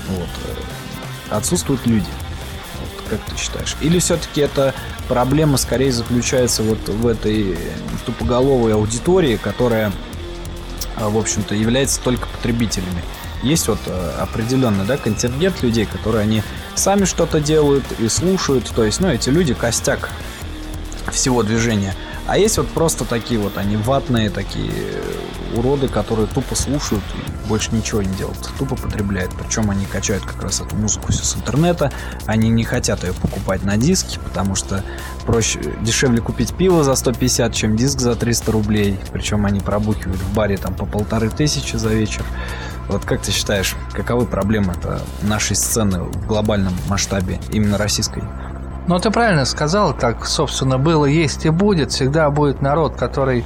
[0.09, 0.29] вот,
[1.31, 2.07] отсутствуют люди.
[2.81, 3.77] Вот, как ты считаешь?
[3.81, 4.74] Или все-таки эта
[5.09, 7.57] проблема скорее заключается вот в этой
[8.05, 9.93] тупоголовой аудитории, которая,
[10.97, 13.03] а, в общем-то, является только потребителями?
[13.43, 16.43] Есть вот э, определенный да, контингент людей, которые они
[16.74, 18.70] сами что-то делают и слушают.
[18.74, 20.11] То есть, ну, эти люди костяк
[21.11, 21.95] всего движения.
[22.26, 27.49] А есть вот просто такие вот, они ватные такие э, уроды, которые тупо слушают и
[27.49, 28.39] больше ничего не делают.
[28.59, 29.32] Тупо потребляют.
[29.39, 31.93] Причем они качают как раз эту музыку все с интернета.
[32.26, 34.82] Они не хотят ее покупать на диске, потому что
[35.24, 38.99] проще, дешевле купить пиво за 150, чем диск за 300 рублей.
[39.12, 42.24] Причем они пробухивают в баре там по полторы тысячи за вечер.
[42.89, 48.22] Вот как ты считаешь, каковы проблемы это нашей сцены в глобальном масштабе, именно российской?
[48.87, 51.91] Ну, ты правильно сказал, так, собственно, было, есть и будет.
[51.91, 53.45] Всегда будет народ, который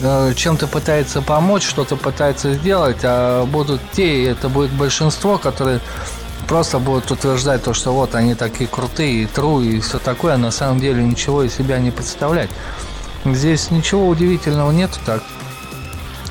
[0.00, 5.80] э, чем-то пытается помочь, что-то пытается сделать, а будут те, и это будет большинство, которые
[6.48, 10.38] просто будут утверждать то, что вот они такие крутые, и тру, и все такое, а
[10.38, 12.50] на самом деле ничего из себя не представлять.
[13.24, 15.22] Здесь ничего удивительного нету так.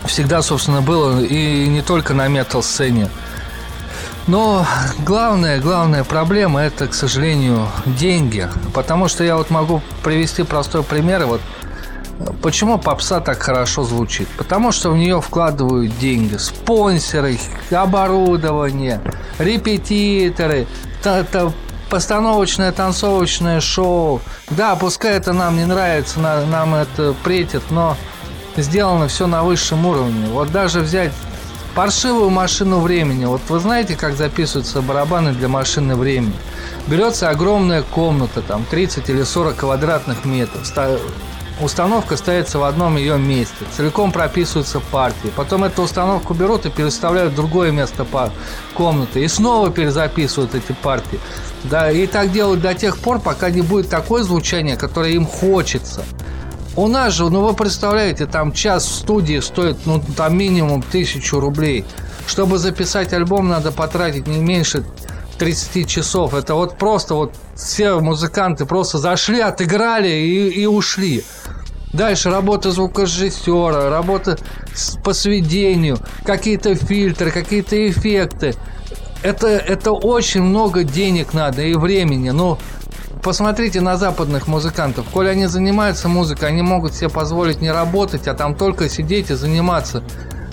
[0.07, 3.09] Всегда, собственно, было, и не только на метал-сцене.
[4.27, 4.65] Но
[5.05, 8.47] главная, главная проблема это, к сожалению, деньги.
[8.73, 11.25] Потому что я вот могу привести простой пример.
[11.25, 11.41] Вот
[12.41, 14.27] почему попса так хорошо звучит?
[14.29, 16.37] Потому что в нее вкладывают деньги.
[16.37, 17.37] Спонсоры,
[17.71, 18.99] оборудование,
[19.37, 20.65] репетиторы,
[21.03, 21.23] та-
[21.89, 24.21] постановочное танцовочное шоу.
[24.49, 27.95] Да, пускай это нам не нравится, на- нам это претит, но
[28.57, 30.27] сделано все на высшем уровне.
[30.27, 31.11] Вот даже взять
[31.75, 33.25] паршивую машину времени.
[33.25, 36.35] Вот вы знаете, как записываются барабаны для машины времени?
[36.87, 40.65] Берется огромная комната, там 30 или 40 квадратных метров.
[40.65, 40.97] Ста-
[41.61, 43.55] Установка ставится в одном ее месте.
[43.75, 45.31] Целиком прописываются партии.
[45.37, 48.05] Потом эту установку берут и переставляют в другое место
[48.73, 49.23] комнаты.
[49.23, 51.17] И снова перезаписывают эти партии.
[51.63, 56.03] Да, и так делают до тех пор, пока не будет такое звучание, которое им хочется.
[56.75, 61.39] У нас же, ну вы представляете, там час в студии стоит, ну там минимум тысячу
[61.39, 61.85] рублей.
[62.27, 64.83] Чтобы записать альбом, надо потратить не меньше
[65.37, 66.33] 30 часов.
[66.33, 71.23] Это вот просто вот все музыканты просто зашли, отыграли и, и ушли.
[71.93, 74.37] Дальше работа звукорежиссера, работа
[74.73, 78.53] с- по сведению, какие-то фильтры, какие-то эффекты.
[79.23, 82.31] Это, это очень много денег надо и времени.
[82.31, 82.57] Ну,
[83.25, 85.07] посмотрите на западных музыкантов.
[85.11, 89.33] Коли они занимаются музыкой, они могут себе позволить не работать, а там только сидеть и
[89.33, 90.03] заниматься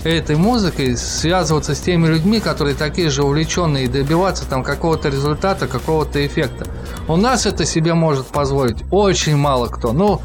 [0.03, 5.67] этой музыкой, связываться с теми людьми, которые такие же увлеченные, и добиваться там какого-то результата,
[5.67, 6.65] какого-то эффекта.
[7.07, 9.93] У нас это себе может позволить очень мало кто.
[9.93, 10.19] Ну,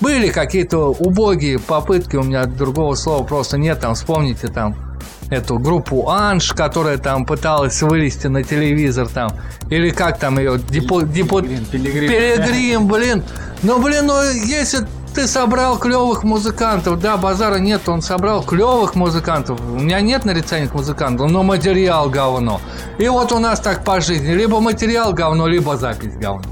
[0.00, 4.85] были какие-то убогие попытки, у меня другого слова просто нет, там, вспомните там
[5.30, 9.30] эту группу Анж, которая там пыталась вылезти на телевизор там,
[9.70, 12.08] или как там ее, депо, депо, Пилигрим.
[12.08, 13.24] Пилигрим, блин.
[13.62, 19.58] Ну, блин, ну, если ты собрал клевых музыкантов, да, базара нет, он собрал клевых музыкантов.
[19.60, 22.60] У меня нет нарицания к музыкантам, но материал говно.
[22.98, 26.42] И вот у нас так по жизни, либо материал говно, либо запись говно.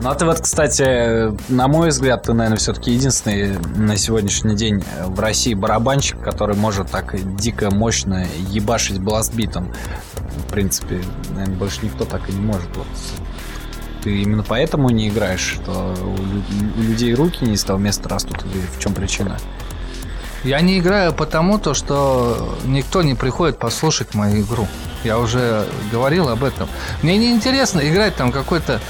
[0.00, 4.84] Ну, а ты вот, кстати, на мой взгляд, ты, наверное, все-таки единственный на сегодняшний день
[5.06, 9.72] в России барабанщик, который может так дико мощно ебашить бластбитом.
[10.46, 12.68] В принципе, наверное, больше никто так и не может.
[12.76, 12.86] Вот.
[14.02, 18.08] Ты именно поэтому не играешь, что у, лю- у людей руки не с того места
[18.08, 19.38] растут, или в чем причина?
[20.42, 24.68] Я не играю потому, то, что никто не приходит послушать мою игру.
[25.02, 26.68] Я уже говорил об этом.
[27.02, 28.80] Мне не интересно играть там какой-то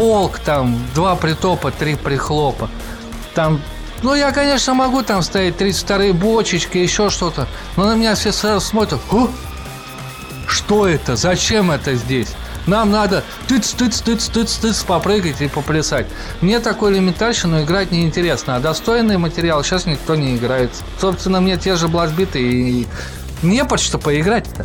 [0.00, 2.70] фолк, там два притопа, три прихлопа.
[3.34, 3.60] Там,
[4.02, 7.46] ну я, конечно, могу там ставить 32 бочечки, еще что-то.
[7.76, 8.98] Но на меня все сразу смотрят.
[9.12, 9.28] «О,
[10.46, 11.16] что это?
[11.16, 12.28] Зачем это здесь?
[12.66, 16.06] Нам надо тыц, тыц, тыц, тыц, тыц, попрыгать и поплясать.
[16.40, 18.56] Мне такой элементарщину играть неинтересно.
[18.56, 20.70] А достойный материал сейчас никто не играет.
[20.98, 22.88] Собственно, мне те же бластбиты и
[23.42, 24.64] не под что поиграть-то.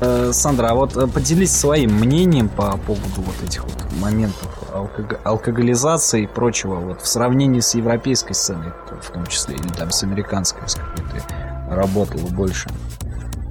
[0.00, 5.18] Э, Сандра, а вот э, поделись своим мнением по поводу вот этих вот моментов алког-
[5.24, 10.02] алкоголизации и прочего, вот в сравнении с европейской сценой, в том числе, или там с
[10.02, 11.22] американской, с какой ты
[11.70, 12.68] работала больше.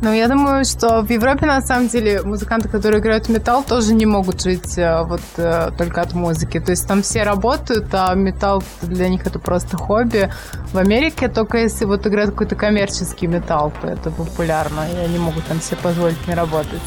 [0.01, 4.05] Ну, я думаю, что в Европе, на самом деле, музыканты, которые играют металл, тоже не
[4.05, 6.59] могут жить э, вот э, только от музыки.
[6.59, 10.30] То есть там все работают, а металл для них это просто хобби.
[10.74, 15.45] В Америке только если вот играют какой-то коммерческий металл, то это популярно, и они могут
[15.45, 16.82] там себе позволить не работать.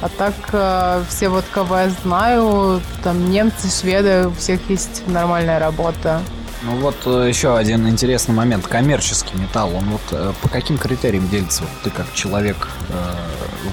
[0.00, 5.58] А так э, все вот, кого я знаю, там немцы, шведы, у всех есть нормальная
[5.58, 6.20] работа.
[6.62, 8.66] Ну вот э, еще один интересный момент.
[8.66, 11.62] Коммерческий металл, он вот э, по каким критериям делится?
[11.62, 12.92] Вот ты как человек э,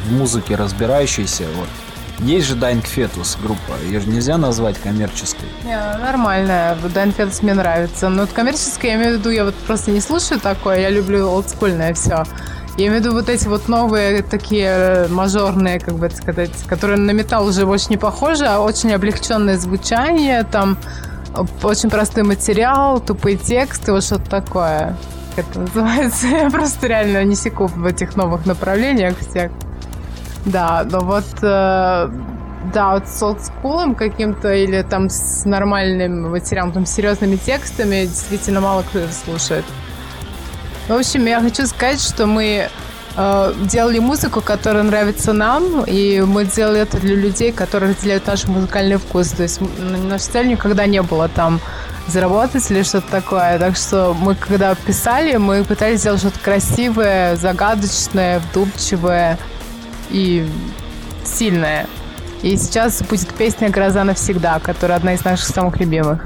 [0.07, 1.69] в музыке разбирающийся, вот.
[2.19, 5.49] Есть же Dying Fetus группа, ее же нельзя назвать коммерческой.
[5.65, 6.77] Не, нормальная.
[6.93, 8.07] Дайн Федос мне нравится.
[8.07, 11.27] Но вот коммерческое, я имею в виду, я вот просто не слушаю такое, я люблю
[11.27, 12.23] олдскульное все.
[12.77, 16.99] Я имею в виду вот эти вот новые такие э, мажорные, как бы сказать, которые
[16.99, 20.77] на металл уже больше не похожи, а очень облегченное звучание, там
[21.33, 24.97] э, очень простой материал, тупые тексты, вот что-то такое.
[25.37, 26.27] Как это называется?
[26.27, 29.51] Я просто реально не секу в этих новых направлениях всех.
[30.45, 32.09] Да, но вот э,
[32.73, 38.59] да, вот с олдскулом каким-то или там с нормальным материалом, там с серьезными текстами действительно
[38.59, 39.63] мало кто слушает.
[40.87, 42.69] В общем, я хочу сказать, что мы
[43.17, 48.45] э, делали музыку, которая нравится нам, и мы делали это для людей, которые разделяют наш
[48.45, 49.29] музыкальный вкус.
[49.29, 51.59] То есть м, нашей целью никогда не было там
[52.07, 53.57] заработать или что-то такое.
[53.57, 59.39] Так что мы, когда писали, мы пытались сделать что-то красивое, загадочное, вдумчивое
[60.11, 60.47] и
[61.23, 61.87] сильное.
[62.43, 66.23] И сейчас будет песня «Гроза навсегда», которая одна из наших самых любимых.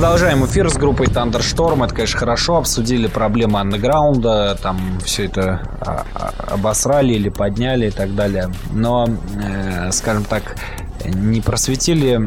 [0.00, 1.84] Продолжаем эфир с группой Thunderstorm.
[1.84, 2.56] Это, конечно, хорошо.
[2.56, 4.58] Обсудили проблемы андеграунда.
[4.62, 8.50] Там все это а, а, обосрали или подняли и так далее.
[8.72, 9.06] Но,
[9.44, 10.56] э, скажем так,
[11.04, 12.26] не просветили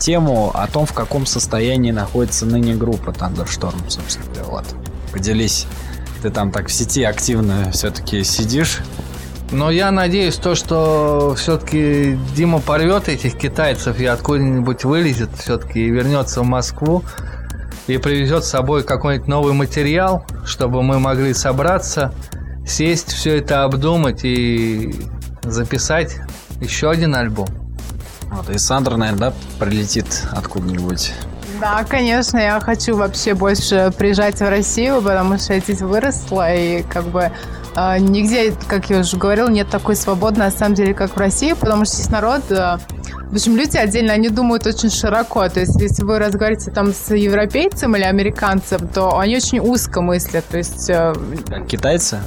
[0.00, 4.44] тему о том, в каком состоянии находится ныне группа Thunderstorm, собственно говоря.
[4.50, 4.74] Влад,
[5.12, 5.68] поделись.
[6.22, 8.80] Ты там так в сети активно все-таки сидишь.
[9.52, 15.90] Но я надеюсь, то, что все-таки Дима порвет этих китайцев и откуда-нибудь вылезет все-таки и
[15.90, 17.04] вернется в Москву
[17.86, 22.14] и привезет с собой какой-нибудь новый материал, чтобы мы могли собраться,
[22.66, 24.94] сесть, все это обдумать и
[25.42, 26.16] записать
[26.60, 27.48] еще один альбом.
[28.30, 31.12] Вот, и Сандра, наверное, да, прилетит откуда-нибудь.
[31.60, 36.82] Да, конечно, я хочу вообще больше приезжать в Россию, потому что я здесь выросла, и
[36.82, 37.30] как бы
[37.98, 41.84] нигде, как я уже говорила, нет такой свободы, на самом деле, как в России, потому
[41.84, 42.42] что здесь народ...
[42.50, 42.78] Э,
[43.30, 45.48] в общем, люди отдельно, они думают очень широко.
[45.48, 50.44] То есть, если вы разговариваете там с европейцем или американцем, то они очень узко мыслят.
[50.46, 50.90] То есть...
[50.90, 51.14] Э,
[51.66, 52.18] Китайцы?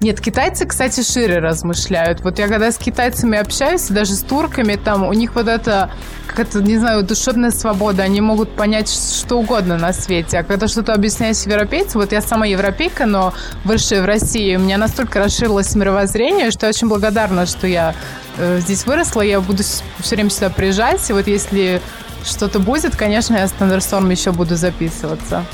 [0.00, 2.20] Нет, китайцы, кстати, шире размышляют.
[2.20, 5.90] Вот я когда с китайцами общаюсь, даже с турками, там у них вот это,
[6.28, 8.04] как это, не знаю, душевная свобода.
[8.04, 10.38] Они могут понять что угодно на свете.
[10.38, 13.34] А когда что-то объясняешь европейцу, вот я сама европейка, но
[13.64, 17.92] выросшая в России, у меня настолько расширилось мировоззрение, что я очень благодарна, что я
[18.36, 19.22] э, здесь выросла.
[19.22, 21.10] Я буду все время сюда приезжать.
[21.10, 21.82] И вот если
[22.24, 25.44] что-то будет, конечно, я с Thunderstorm еще буду записываться.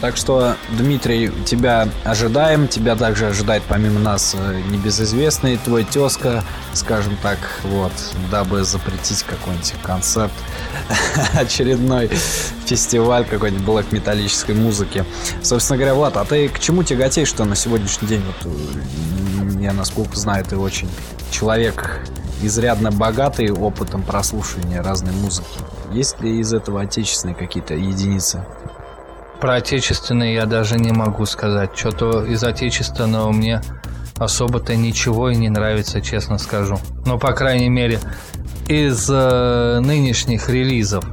[0.00, 2.68] Так что, Дмитрий, тебя ожидаем.
[2.68, 7.92] Тебя также ожидает помимо нас э, небезызвестный твой тезка, скажем так, вот,
[8.30, 10.32] дабы запретить какой-нибудь концерт,
[11.34, 12.08] очередной
[12.64, 15.04] фестиваль какой-нибудь блэк-металлической музыки.
[15.42, 20.16] Собственно говоря, Влад, а ты к чему тяготеешь, что на сегодняшний день, вот, я насколько
[20.16, 20.88] знаю, ты очень
[21.30, 22.00] человек
[22.42, 25.46] изрядно богатый опытом прослушивания разной музыки.
[25.92, 28.46] Есть ли из этого отечественные какие-то единицы?
[29.40, 31.70] Про отечественные я даже не могу сказать.
[31.74, 33.62] Что-то из отечественного мне
[34.18, 36.78] особо-то ничего и не нравится, честно скажу.
[37.06, 38.00] Ну, по крайней мере,
[38.68, 41.04] из э, нынешних релизов.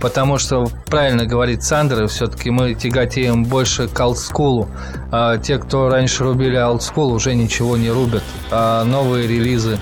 [0.00, 4.68] Потому что, правильно говорит Сандра, все-таки мы тяготеем больше к олдскулу.
[5.12, 8.24] А те, кто раньше рубили олдскул, уже ничего не рубят.
[8.50, 9.78] А новые релизы,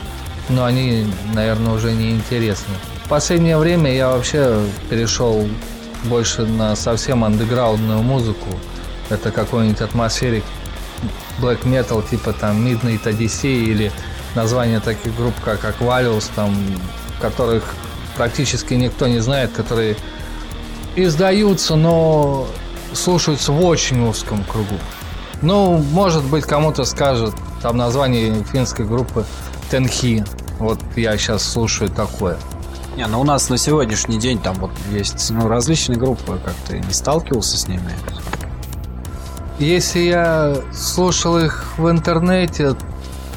[0.50, 2.74] ну, они, наверное, уже не интересны.
[3.06, 5.48] В последнее время я вообще перешел
[6.04, 8.48] больше на совсем андеграундную музыку.
[9.10, 10.44] Это какой-нибудь атмосферик
[11.40, 13.92] black metal, типа там Midnight Odyssey или
[14.34, 16.54] название таких групп, как Aquarius, там,
[17.20, 17.74] которых
[18.16, 19.96] практически никто не знает, которые
[20.96, 22.46] издаются, но
[22.92, 24.78] слушаются в очень узком кругу.
[25.42, 29.24] Ну, может быть, кому-то скажет там название финской группы
[29.70, 30.24] Тенхи.
[30.58, 32.38] Вот я сейчас слушаю такое.
[32.96, 36.78] Не, ну у нас на сегодняшний день там вот есть ну, различные группы, как ты
[36.78, 37.92] не сталкивался с ними?
[39.58, 42.76] Если я слушал их в интернете,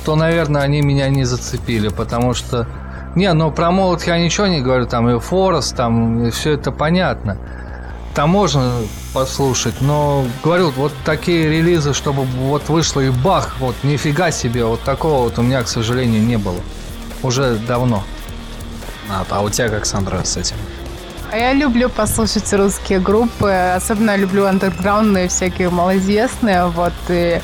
[0.06, 2.68] то, наверное, они меня не зацепили, потому что...
[3.16, 6.72] Не, ну про молот я ничего не говорю, там и Форест, там и все это
[6.72, 7.40] понятно.
[8.14, 8.72] Там можно
[9.14, 14.82] послушать, но говорю, вот такие релизы, чтобы вот вышло и бах, вот нифига себе, вот
[14.82, 16.60] такого вот у меня, к сожалению, не было.
[17.24, 18.04] Уже давно.
[19.10, 20.56] А, у тебя как, Сандра, с этим?
[21.32, 27.42] А я люблю послушать русские группы, особенно люблю андерграундные, всякие малоизвестные, вот, и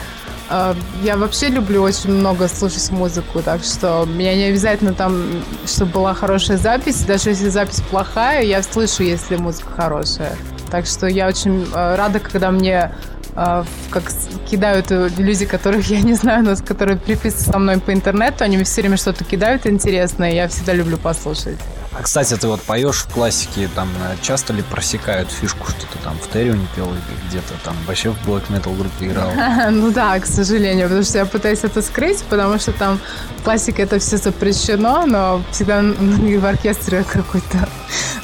[0.49, 0.73] э,
[1.03, 6.14] я вообще люблю очень много слушать музыку, так что меня не обязательно там, чтобы была
[6.14, 10.38] хорошая запись, даже если запись плохая, я слышу, если музыка хорошая.
[10.72, 12.90] Так что я очень э, рада, когда мне
[13.35, 14.11] как
[14.49, 18.81] кидают люди, которых я не знаю, но которые приписаны со мной по интернету, они все
[18.81, 21.57] время что-то кидают интересное, я всегда люблю послушать.
[21.95, 23.88] А, кстати, ты вот поешь в классике, там
[24.22, 28.10] часто ли просекают фишку, что ты там в Террио не пел или где-то там вообще
[28.10, 29.31] в Black Metal группе играл?
[29.72, 32.99] Ну да, к сожалению, потому что я пытаюсь это скрыть, потому что там
[33.39, 37.68] в классике это все запрещено, но всегда в оркестре какой-то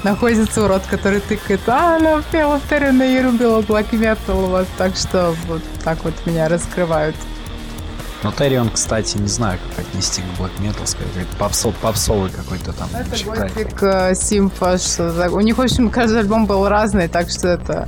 [0.03, 4.67] находится урод, который тыкает, а, она пела в Террио, но я любила Black Metal, вот,
[4.77, 7.15] так что вот так вот меня раскрывают.
[8.21, 12.89] Но Террион, кстати, не знаю, как отнести к Black Metal, сказать, попсов, попсовый какой-то там.
[12.93, 15.31] Это готик, э, симфа, что так.
[15.31, 17.87] У них, в общем, каждый альбом был разный, так что это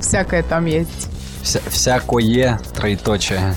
[0.00, 1.08] всякое там есть.
[1.42, 3.54] Вся, всякое троеточие.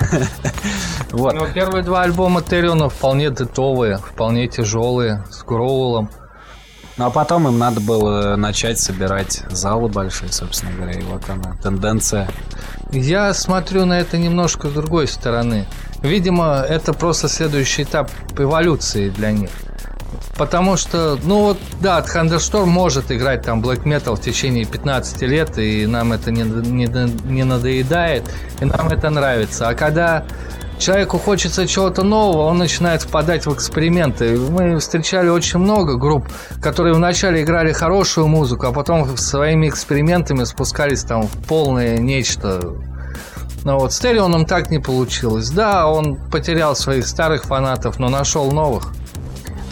[1.12, 1.34] вот.
[1.34, 6.10] Ну, первые два альбома Терриона вполне детовые, вполне тяжелые, с гроулом.
[6.96, 11.56] Ну а потом им надо было начать собирать залы большие, собственно говоря, и вот она,
[11.62, 12.28] тенденция.
[12.92, 15.66] Я смотрю на это немножко с другой стороны.
[16.02, 19.50] Видимо, это просто следующий этап эволюции для них.
[20.36, 25.58] Потому что, ну вот, да, Thunderstorm может играть там Black Metal в течение 15 лет,
[25.58, 26.86] и нам это не, не,
[27.30, 28.24] не надоедает,
[28.60, 29.68] и нам это нравится.
[29.68, 30.24] А когда
[30.80, 34.36] человеку хочется чего-то нового, он начинает впадать в эксперименты.
[34.36, 36.28] Мы встречали очень много групп,
[36.60, 42.74] которые вначале играли хорошую музыку, а потом своими экспериментами спускались там в полное нечто.
[43.64, 45.50] Но вот с Стерионом так не получилось.
[45.50, 48.92] Да, он потерял своих старых фанатов, но нашел новых.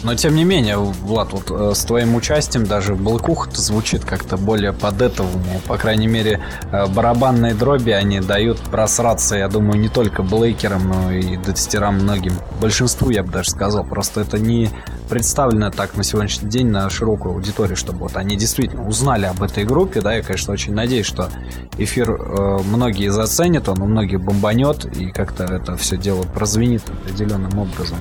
[0.01, 4.71] Но тем не менее, Влад, вот э, с твоим участием даже Блэкуха звучит как-то более
[4.71, 5.59] по-детовому.
[5.67, 6.39] По крайней мере,
[6.71, 12.33] э, барабанные дроби, они дают просраться, я думаю, не только Блейкерам, но и детстерам многим.
[12.61, 13.83] Большинству, я бы даже сказал.
[13.83, 14.69] Просто это не
[15.09, 19.65] представлено так на сегодняшний день на широкую аудиторию, чтобы вот они действительно узнали об этой
[19.65, 19.99] группе.
[19.99, 21.29] Да, я, конечно, очень надеюсь, что
[21.77, 27.59] эфир э, многие заценят, он у многих бомбанет, и как-то это все дело прозвенит определенным
[27.59, 27.97] образом.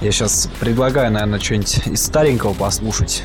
[0.00, 3.22] Я сейчас предлагаю, наверное, что-нибудь из старенького послушать.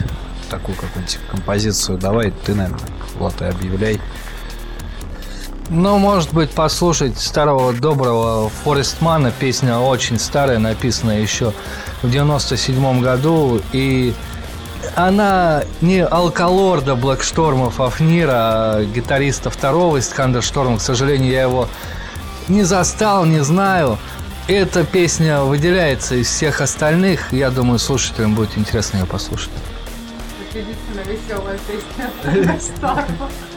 [0.49, 1.97] Такую какую-нибудь композицию.
[1.97, 2.79] Давай ты, наверное,
[3.17, 4.01] Влад, и объявляй.
[5.69, 9.31] Ну, может быть, послушать старого доброго Форестмана.
[9.31, 11.53] Песня очень старая, написанная еще
[12.03, 13.61] в 97 году.
[13.71, 14.13] И
[14.95, 20.77] она не алкалорда Блэкшторма Фафнира, а гитариста второго из Шторма.
[20.77, 21.69] К сожалению, я его
[22.49, 23.97] не застал, не знаю.
[24.47, 27.33] Эта песня выделяется из всех остальных.
[27.33, 29.49] Я думаю, слушателям будет интересно ее послушать.
[30.53, 32.49] Единственная веселая песня.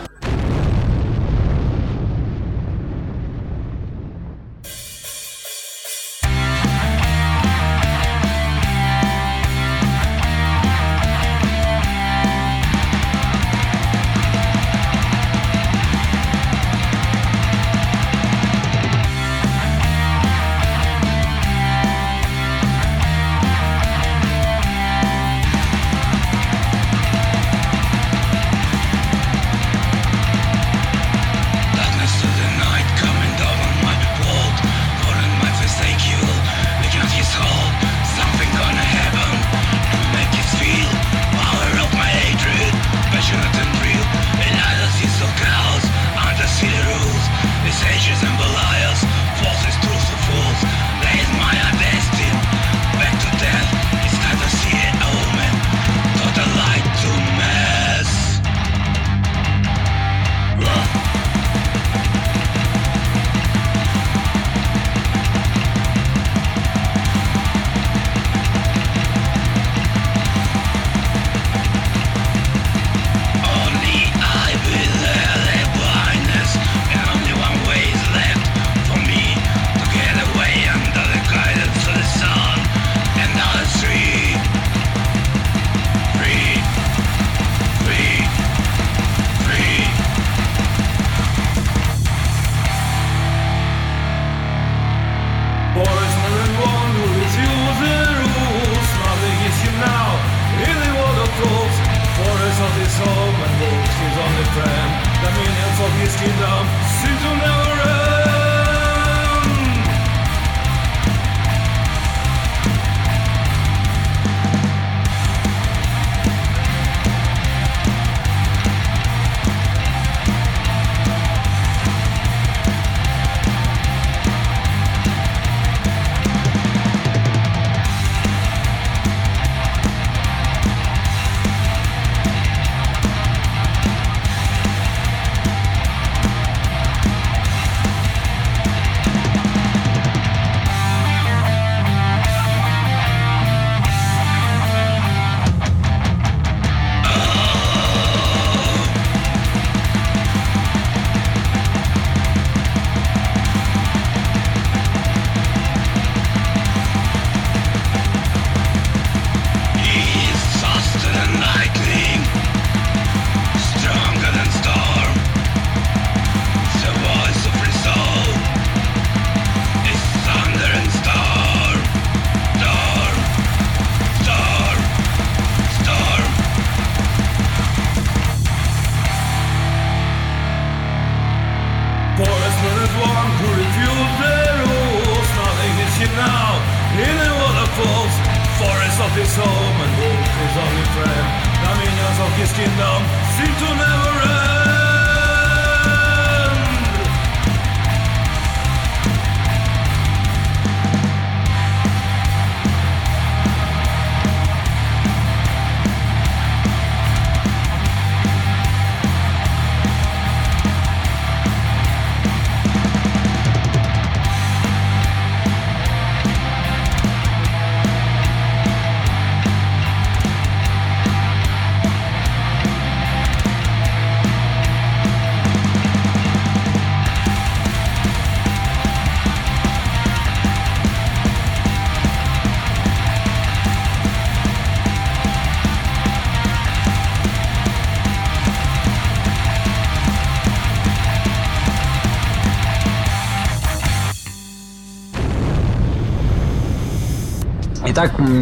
[192.58, 193.02] Skin of
[193.36, 193.97] Symptom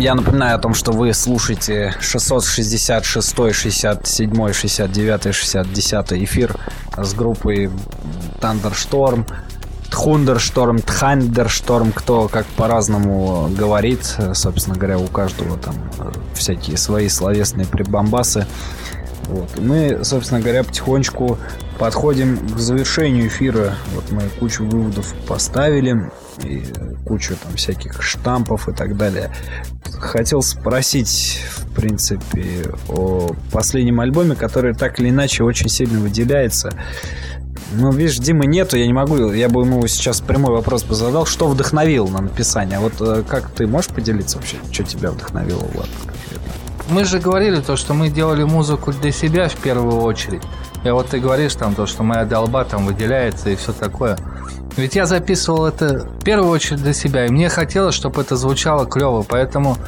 [0.01, 6.57] я напоминаю о том, что вы слушаете 666, 67, 69, 60 эфир
[6.97, 7.71] с группой
[8.41, 9.27] Thunderstorm.
[9.91, 14.17] Тхундершторм, Тхандершторм, кто как по-разному говорит.
[14.35, 15.75] Собственно говоря, у каждого там
[16.35, 18.47] всякие свои словесные прибамбасы.
[19.29, 19.59] Вот.
[19.59, 21.39] Мы, собственно говоря, потихонечку
[21.79, 23.75] подходим к завершению эфира.
[23.95, 26.11] Вот мы кучу выводов поставили,
[26.43, 26.65] и
[27.07, 29.31] кучу там всяких штампов и так далее.
[29.99, 36.73] Хотел спросить, в принципе, о последнем альбоме, который так или иначе очень сильно выделяется.
[37.73, 41.27] Ну, видишь, Димы нету, я не могу, я бы ему сейчас прямой вопрос бы задал,
[41.27, 42.79] что вдохновил на написание.
[42.79, 45.89] Вот э, как ты можешь поделиться вообще, что тебя вдохновило, Влад?
[46.89, 50.43] Мы же говорили то, что мы делали музыку для себя в первую очередь.
[50.85, 54.17] И вот ты говоришь там то, что моя долба там выделяется и все такое.
[54.77, 58.85] Ведь я записывал это в первую очередь для себя, и мне хотелось, чтобы это звучало
[58.85, 59.79] клево, поэтому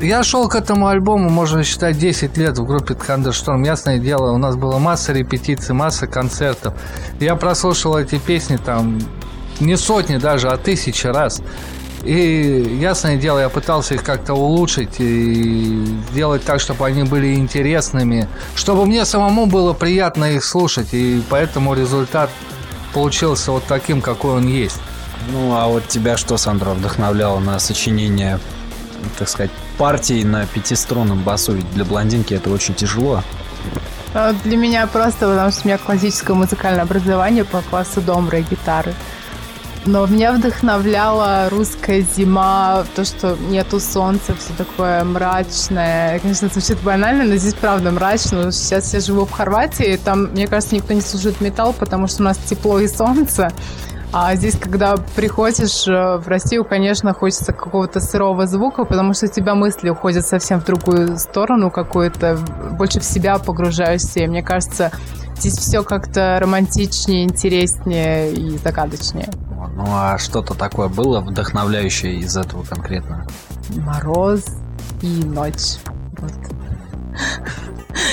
[0.00, 3.66] я шел к этому альбому, можно считать, 10 лет в группе Thunderstorm.
[3.66, 6.74] Ясное дело, у нас было масса репетиций, масса концертов.
[7.20, 9.00] Я прослушал эти песни там
[9.60, 11.42] не сотни даже, а тысячи раз.
[12.04, 18.28] И, ясное дело, я пытался их как-то улучшить и сделать так, чтобы они были интересными,
[18.54, 22.30] чтобы мне самому было приятно их слушать, и поэтому результат
[22.92, 24.80] получился вот таким, какой он есть.
[25.30, 28.38] Ну, а вот тебя что, Сандра, вдохновляло на сочинение,
[29.18, 31.52] так сказать, партий на пятиструнном басу?
[31.52, 33.22] Ведь для блондинки это очень тяжело.
[34.14, 38.42] А Для меня просто, потому что у меня классическое музыкальное образование по классу домбра и
[38.42, 38.94] гитары.
[39.86, 46.18] Но меня вдохновляла русская зима, то, что нету солнца, все такое мрачное.
[46.18, 48.52] Конечно, это звучит банально, но здесь правда мрачно.
[48.52, 52.24] Сейчас я живу в Хорватии, там, мне кажется, никто не слушает металл, потому что у
[52.24, 53.50] нас тепло и солнце.
[54.10, 59.28] А здесь, когда приходишь э, в Россию, конечно, хочется какого-то сырого звука, потому что у
[59.28, 62.38] тебя мысли уходят совсем в другую сторону какую-то,
[62.72, 64.20] больше в себя погружаешься.
[64.20, 64.92] И мне кажется,
[65.36, 69.28] здесь все как-то романтичнее, интереснее и загадочнее.
[69.74, 73.26] Ну, а что-то такое было вдохновляющее из этого конкретно?
[73.70, 74.44] Мороз
[75.02, 75.76] и ночь.
[76.18, 76.32] Вот.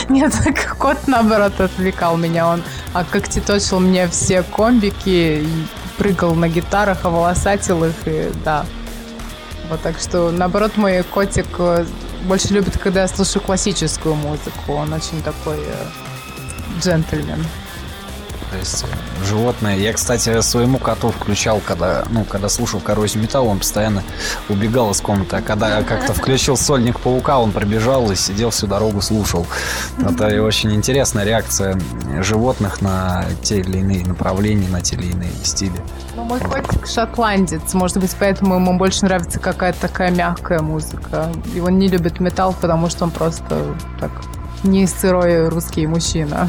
[0.10, 0.34] Нет,
[0.78, 2.48] кот наоборот отвлекал меня.
[2.48, 2.62] Он
[2.94, 5.46] а как титочил мне все комбики
[5.98, 8.66] прыгал на гитарах, а волосатил их, и да.
[9.70, 11.86] Вот так что, наоборот, мой котик э,
[12.26, 14.74] больше любит, когда я слушаю классическую музыку.
[14.74, 17.44] Он очень такой э, джентльмен.
[18.52, 19.78] То есть э, животное.
[19.78, 24.04] Я, кстати, своему коту включал, когда, ну, когда слушал коррозию металла, он постоянно
[24.50, 25.38] убегал из комнаты.
[25.38, 29.46] А когда как-то включил сольник паука, он пробежал и сидел всю дорогу слушал.
[30.00, 31.80] Это очень интересная реакция
[32.22, 35.80] животных на те или иные направления, на те или иные стили.
[36.16, 37.74] Ну, мой котик шотландец.
[37.74, 41.30] Может быть, поэтому ему больше нравится какая-то такая мягкая музыка.
[41.54, 44.12] И он не любит металл, потому что он просто так
[44.64, 46.48] не сырой русский мужчина.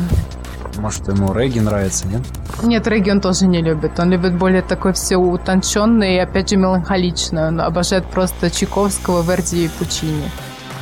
[0.79, 2.23] Может, ему регги нравится, нет?
[2.63, 3.99] Нет, регги он тоже не любит.
[3.99, 7.49] Он любит более такой все утонченное и опять же меланхоличное.
[7.49, 10.31] Он обожает просто Чайковского, Верди и Пучини.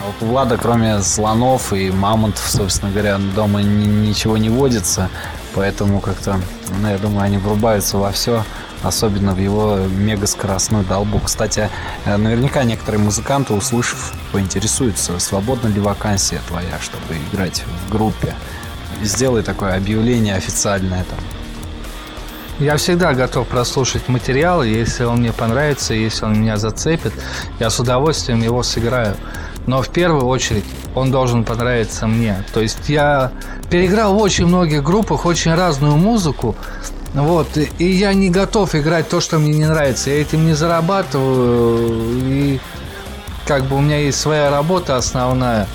[0.03, 5.09] А вот у Влада, кроме слонов и мамонтов, собственно говоря, дома ни- ничего не водится.
[5.55, 6.37] Поэтому как-то,
[6.81, 8.43] ну, я думаю, они врубаются во все,
[8.83, 11.21] особенно в его мегаскоростную долбу.
[11.21, 11.71] Кстати,
[12.05, 18.35] э, наверняка некоторые музыканты, услышав, поинтересуются, свободна ли вакансия твоя, чтобы играть в группе.
[19.03, 21.19] Сделай такое объявление официальное там.
[22.61, 27.13] Я всегда готов прослушать материал, если он мне понравится, если он меня зацепит,
[27.59, 29.17] я с удовольствием его сыграю.
[29.67, 30.65] Но в первую очередь
[30.95, 32.45] он должен понравиться мне.
[32.53, 33.33] То есть я
[33.71, 36.55] переиграл в очень многих группах очень разную музыку,
[37.13, 40.11] вот, и я не готов играть то, что мне не нравится.
[40.11, 42.61] Я этим не зарабатываю, и
[43.47, 45.67] как бы у меня есть своя работа основная.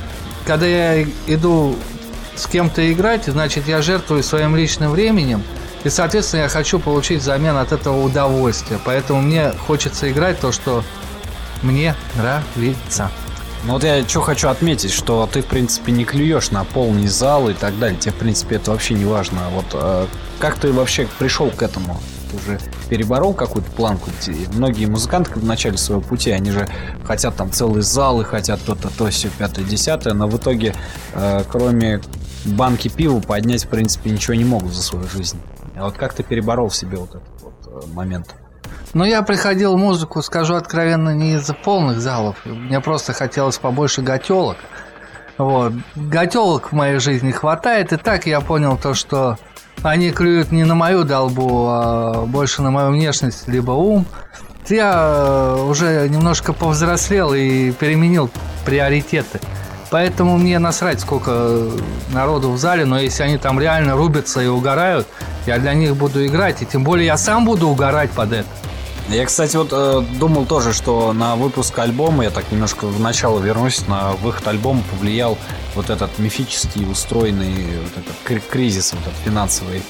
[0.46, 1.76] Когда я иду
[2.40, 5.44] с кем-то играть, значит, я жертвую своим личным временем,
[5.84, 8.80] и, соответственно, я хочу получить взамен от этого удовольствие.
[8.84, 10.84] Поэтому мне хочется играть то, что
[11.62, 13.12] мне нравится.
[13.66, 17.50] Ну вот я что хочу отметить, что ты, в принципе, не клюешь на полный зал
[17.50, 18.00] и так далее.
[18.00, 19.40] Тебе, в принципе, это вообще не важно.
[19.54, 20.08] Вот э,
[20.40, 22.00] как ты вообще пришел к этому?
[22.32, 22.60] Ты уже
[22.90, 24.12] переборол какую-то планку?
[24.54, 26.70] Многие музыканты в начале своего пути, они же
[27.04, 30.74] хотят там целые залы, хотят то-то, то, все пятое, десятое, но в итоге,
[31.14, 32.02] э, кроме
[32.46, 35.40] банки пива, поднять, в принципе, ничего не могут за свою жизнь.
[35.76, 38.36] А вот как ты переборол в себе вот этот вот э, момент?
[38.94, 42.38] Но я приходил музыку, скажу откровенно, не из-за полных залов.
[42.46, 44.58] Мне просто хотелось побольше готелок.
[45.38, 45.74] Вот.
[45.96, 47.94] Готелок в моей жизни хватает.
[47.94, 49.38] И так я понял то, что
[49.84, 54.06] они клюют не на мою долбу, а больше на мою внешность, либо ум.
[54.68, 58.30] я уже немножко повзрослел и переменил
[58.66, 59.40] приоритеты.
[59.90, 61.64] Поэтому мне насрать, сколько
[62.14, 65.08] народу в зале, но если они там реально рубятся и угорают,
[65.48, 68.50] я для них буду играть, и тем более я сам буду угорать под это.
[69.10, 73.40] Я, кстати, вот э, думал тоже, что на выпуск альбома, я так немножко в начало
[73.40, 75.36] вернусь, на выход альбома повлиял
[75.74, 79.82] вот этот мифический устроенный вот этот кризис вот этот финансовый.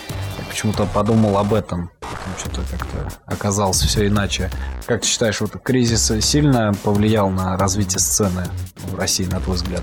[0.49, 1.91] Почему-то подумал об этом.
[2.37, 4.49] Что-то как-то оказалось все иначе.
[4.85, 8.45] Как ты считаешь, вот кризис сильно повлиял на развитие сцены
[8.77, 9.81] в России, на твой взгляд?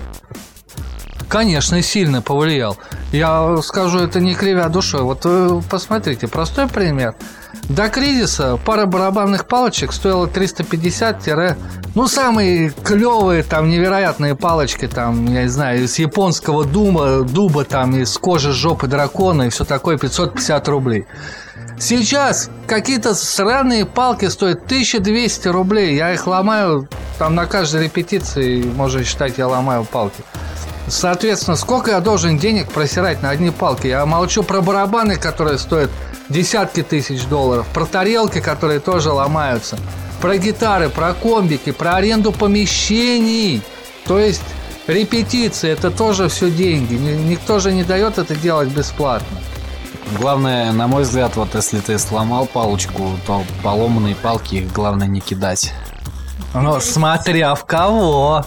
[1.29, 2.77] Конечно, сильно повлиял.
[3.11, 5.01] Я скажу это не кривя душой.
[5.01, 7.15] Вот вы посмотрите, простой пример–
[7.69, 11.57] до кризиса пара барабанных палочек стоила 350
[11.95, 17.97] ну, самые клевые, там, невероятные палочки, там, я не знаю, из японского дума, дуба, там,
[17.97, 21.07] из кожи жопы дракона и все такое, 550 рублей.
[21.79, 25.95] Сейчас какие-то сраные палки стоят 1200 рублей.
[25.95, 26.87] Я их ломаю
[27.17, 30.23] там на каждой репетиции, можно считать, я ломаю палки.
[30.87, 33.87] Соответственно, сколько я должен денег просирать на одни палки?
[33.87, 35.89] Я молчу про барабаны, которые стоят
[36.29, 39.77] десятки тысяч долларов, про тарелки, которые тоже ломаются,
[40.21, 43.61] про гитары, про комбики, про аренду помещений.
[44.05, 44.43] То есть
[44.87, 46.93] репетиции, это тоже все деньги.
[46.93, 49.37] Никто же не дает это делать бесплатно.
[50.17, 55.19] Главное, на мой взгляд, вот если ты сломал палочку, то поломанные палки их главное не
[55.19, 55.73] кидать.
[56.53, 58.45] Ну, смотря в кого.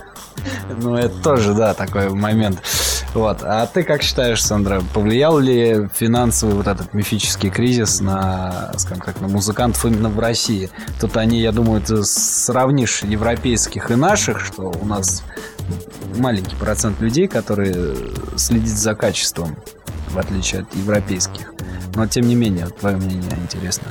[0.80, 2.62] Ну, это тоже, да, такой момент.
[3.14, 3.42] Вот.
[3.42, 9.20] А ты как считаешь, Сандра, повлиял ли финансовый вот этот мифический кризис на, скажем так,
[9.20, 10.70] на музыкантов именно в России?
[11.00, 15.24] Тут они, я думаю, ты сравнишь европейских и наших, что у нас
[16.16, 17.96] маленький процент людей, которые
[18.36, 19.56] следит за качеством,
[20.08, 21.52] в отличие от европейских.
[21.94, 23.88] Но, тем не менее, твое мнение интересно.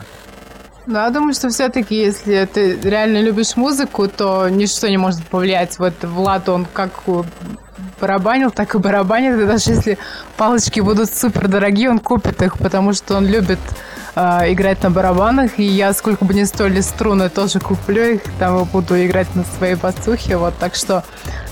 [0.89, 5.77] Ну, я думаю, что все-таки, если ты реально любишь музыку, то ничто не может повлиять.
[5.77, 6.89] Вот Влад, он как
[8.01, 9.39] барабанил, так и барабанит.
[9.39, 9.99] И даже если
[10.35, 13.59] палочки будут супер дорогие, он купит их, потому что он любит
[14.15, 15.59] э, играть на барабанах.
[15.59, 19.75] И я, сколько бы ни стоили струны, тоже куплю их, там буду играть на своей
[19.75, 20.37] басухе.
[20.37, 21.03] Вот, так что,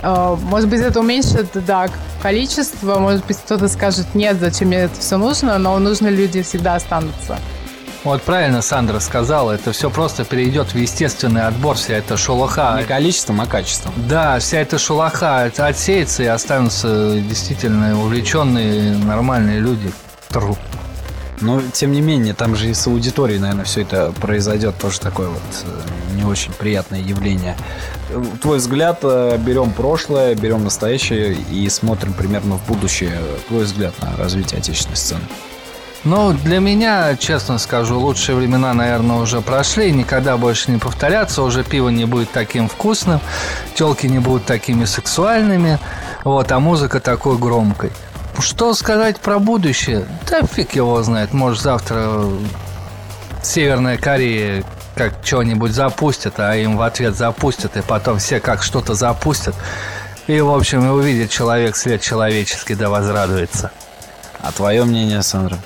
[0.01, 1.89] э, может быть, это уменьшит, да,
[2.23, 2.97] количество.
[2.97, 7.37] Может быть, кто-то скажет, нет, зачем мне это все нужно, но нужные люди всегда останутся.
[8.03, 12.77] Вот правильно Сандра сказала, это все просто перейдет в естественный отбор, вся эта шелуха.
[12.79, 13.93] Не количеством, а качеством.
[14.07, 19.91] Да, вся эта шелуха отсеется и останутся действительно увлеченные нормальные люди.
[20.29, 20.57] Тру.
[21.39, 24.75] Но, тем не менее, там же и с аудиторией, наверное, все это произойдет.
[24.79, 27.55] Тоже такое вот э, не очень приятное явление.
[28.41, 33.19] Твой взгляд, э, берем прошлое, берем настоящее и смотрим примерно в будущее.
[33.47, 35.21] Твой взгляд на развитие отечественной сцены.
[36.03, 39.91] Ну, для меня, честно скажу, лучшие времена, наверное, уже прошли.
[39.91, 41.43] Никогда больше не повторятся.
[41.43, 43.19] Уже пиво не будет таким вкусным,
[43.75, 45.79] телки не будут такими сексуальными,
[46.23, 47.91] вот, а музыка такой громкой.
[48.39, 50.05] Что сказать про будущее?
[50.29, 51.33] Да фиг его знает.
[51.33, 52.23] Может, завтра
[53.41, 54.63] Северная Корея
[54.95, 59.55] как что-нибудь запустят, а им в ответ запустят, и потом все как что-то запустят.
[60.27, 63.71] И, в общем, и увидит человек свет человеческий, да возрадуется.
[64.39, 65.57] А твое мнение, Сандра?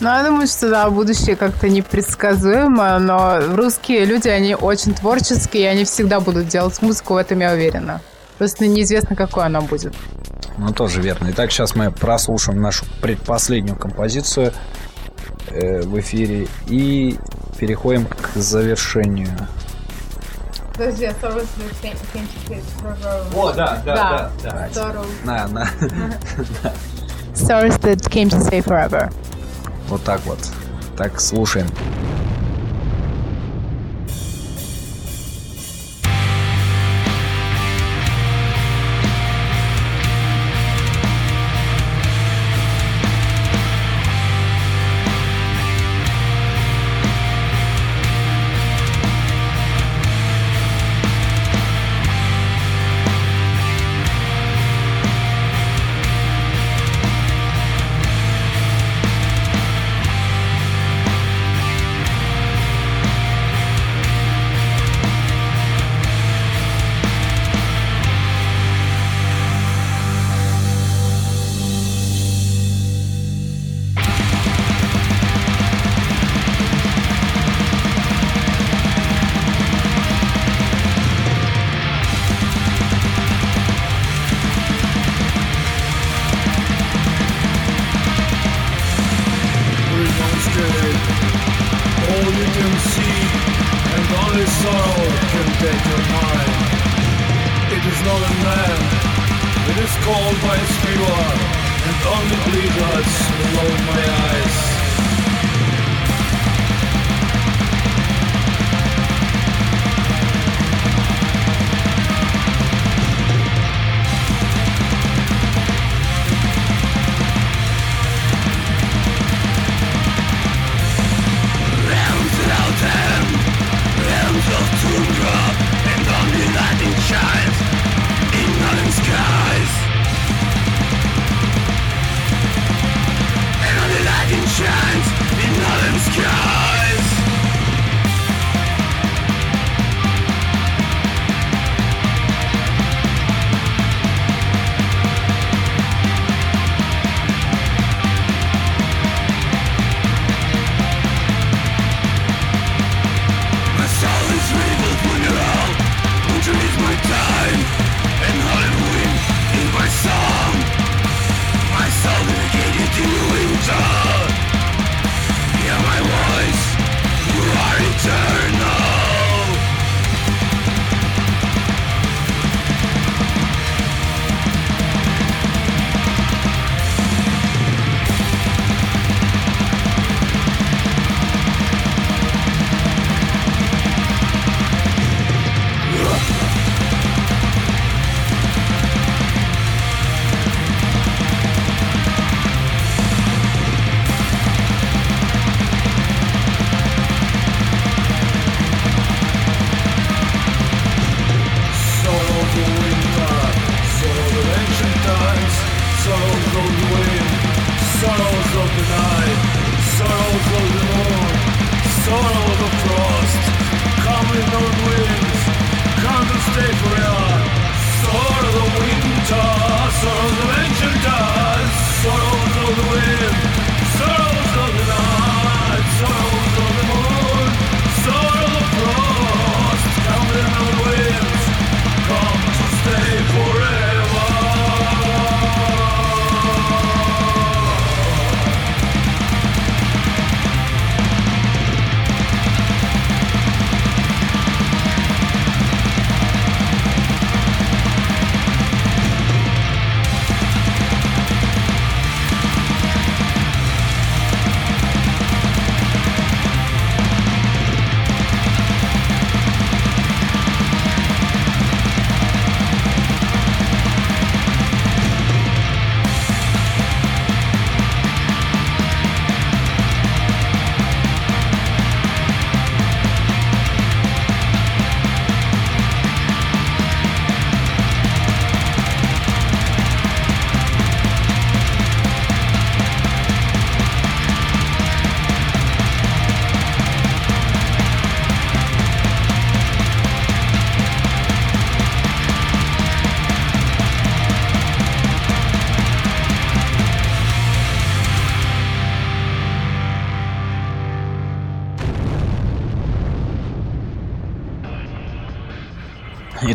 [0.00, 5.66] Ну, я думаю, что да, будущее как-то непредсказуемо, но русские люди, они очень творческие, и
[5.66, 8.00] они всегда будут делать музыку, в этом я уверена.
[8.38, 9.94] Просто неизвестно, какой она будет.
[10.56, 11.28] Ну, тоже верно.
[11.30, 14.52] Итак, сейчас мы прослушаем нашу предпоследнюю композицию
[15.48, 17.18] э, в эфире и
[17.58, 19.36] переходим к завершению.
[20.72, 21.14] Подожди, а
[23.34, 24.68] О, да, да, да.
[24.72, 25.04] да.
[25.24, 25.70] На, на.
[27.37, 29.11] Stars that came to stay forever.
[29.89, 30.39] Вот так вот.
[30.97, 31.67] Так, слушаем.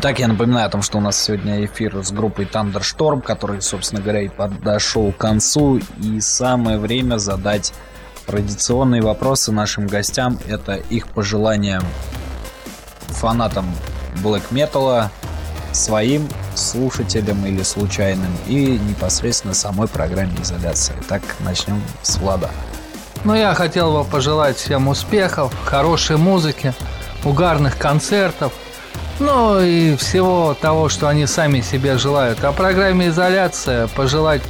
[0.06, 4.02] Итак, я напоминаю о том, что у нас сегодня эфир с группой Thunderstorm, который, собственно
[4.02, 5.80] говоря, и подошел к концу.
[5.98, 7.74] И самое время задать
[8.26, 10.38] традиционные вопросы нашим гостям.
[10.46, 11.82] Это их пожелания
[13.12, 13.66] фанатам
[14.22, 15.08] Black Metal,
[15.72, 20.96] своим слушателям или случайным, и непосредственно самой программе изоляции.
[21.08, 22.52] Так, начнем с Влада.
[23.24, 26.74] Ну, я хотел бы пожелать всем успехов, хорошей музыки,
[27.24, 28.52] угарных концертов,
[29.20, 32.44] ну и всего того, что они сами себе желают.
[32.44, 34.42] А программе «Изоляция» пожелать,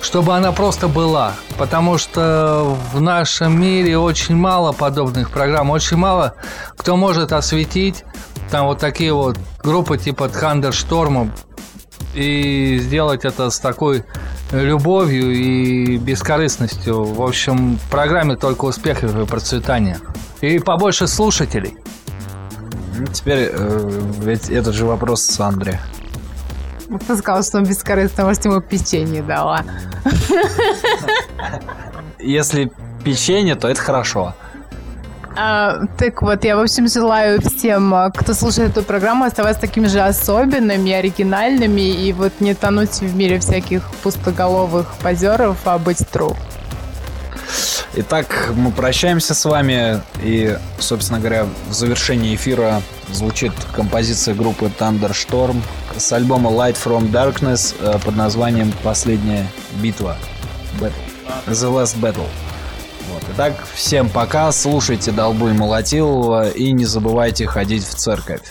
[0.00, 1.34] чтобы она просто была.
[1.58, 6.34] Потому что в нашем мире очень мало подобных программ, очень мало
[6.76, 8.04] кто может осветить
[8.50, 11.30] там вот такие вот группы типа Thunderstorm
[12.14, 14.04] и сделать это с такой
[14.52, 17.02] любовью и бескорыстностью.
[17.02, 19.98] В общем, в программе только успехов и процветания.
[20.40, 21.76] И побольше слушателей.
[22.98, 25.80] Ну, Теперь э, ведь этот же вопрос Сандре.
[27.02, 29.64] Кто сказал, что он бескорыстно, может, ему печенье дала.
[32.18, 32.70] Если
[33.04, 34.34] печенье, то это хорошо.
[35.38, 39.86] А, так вот, я, в общем, желаю всем, а, кто слушает эту программу, оставаться такими
[39.86, 46.34] же особенными, оригинальными и вот не тонуть в мире всяких пустоголовых позеров, а быть true.
[47.98, 50.02] Итак, мы прощаемся с вами.
[50.22, 55.62] И, собственно говоря, в завершении эфира звучит композиция группы Thunderstorm
[55.96, 59.46] с альбома Light from Darkness э, под названием «Последняя
[59.80, 60.18] битва».
[60.78, 60.92] Battle.
[61.46, 62.28] The Last Battle.
[63.08, 63.22] Вот.
[63.34, 68.42] Итак, всем пока, слушайте Долбу и Молотилова и не забывайте ходить в церковь.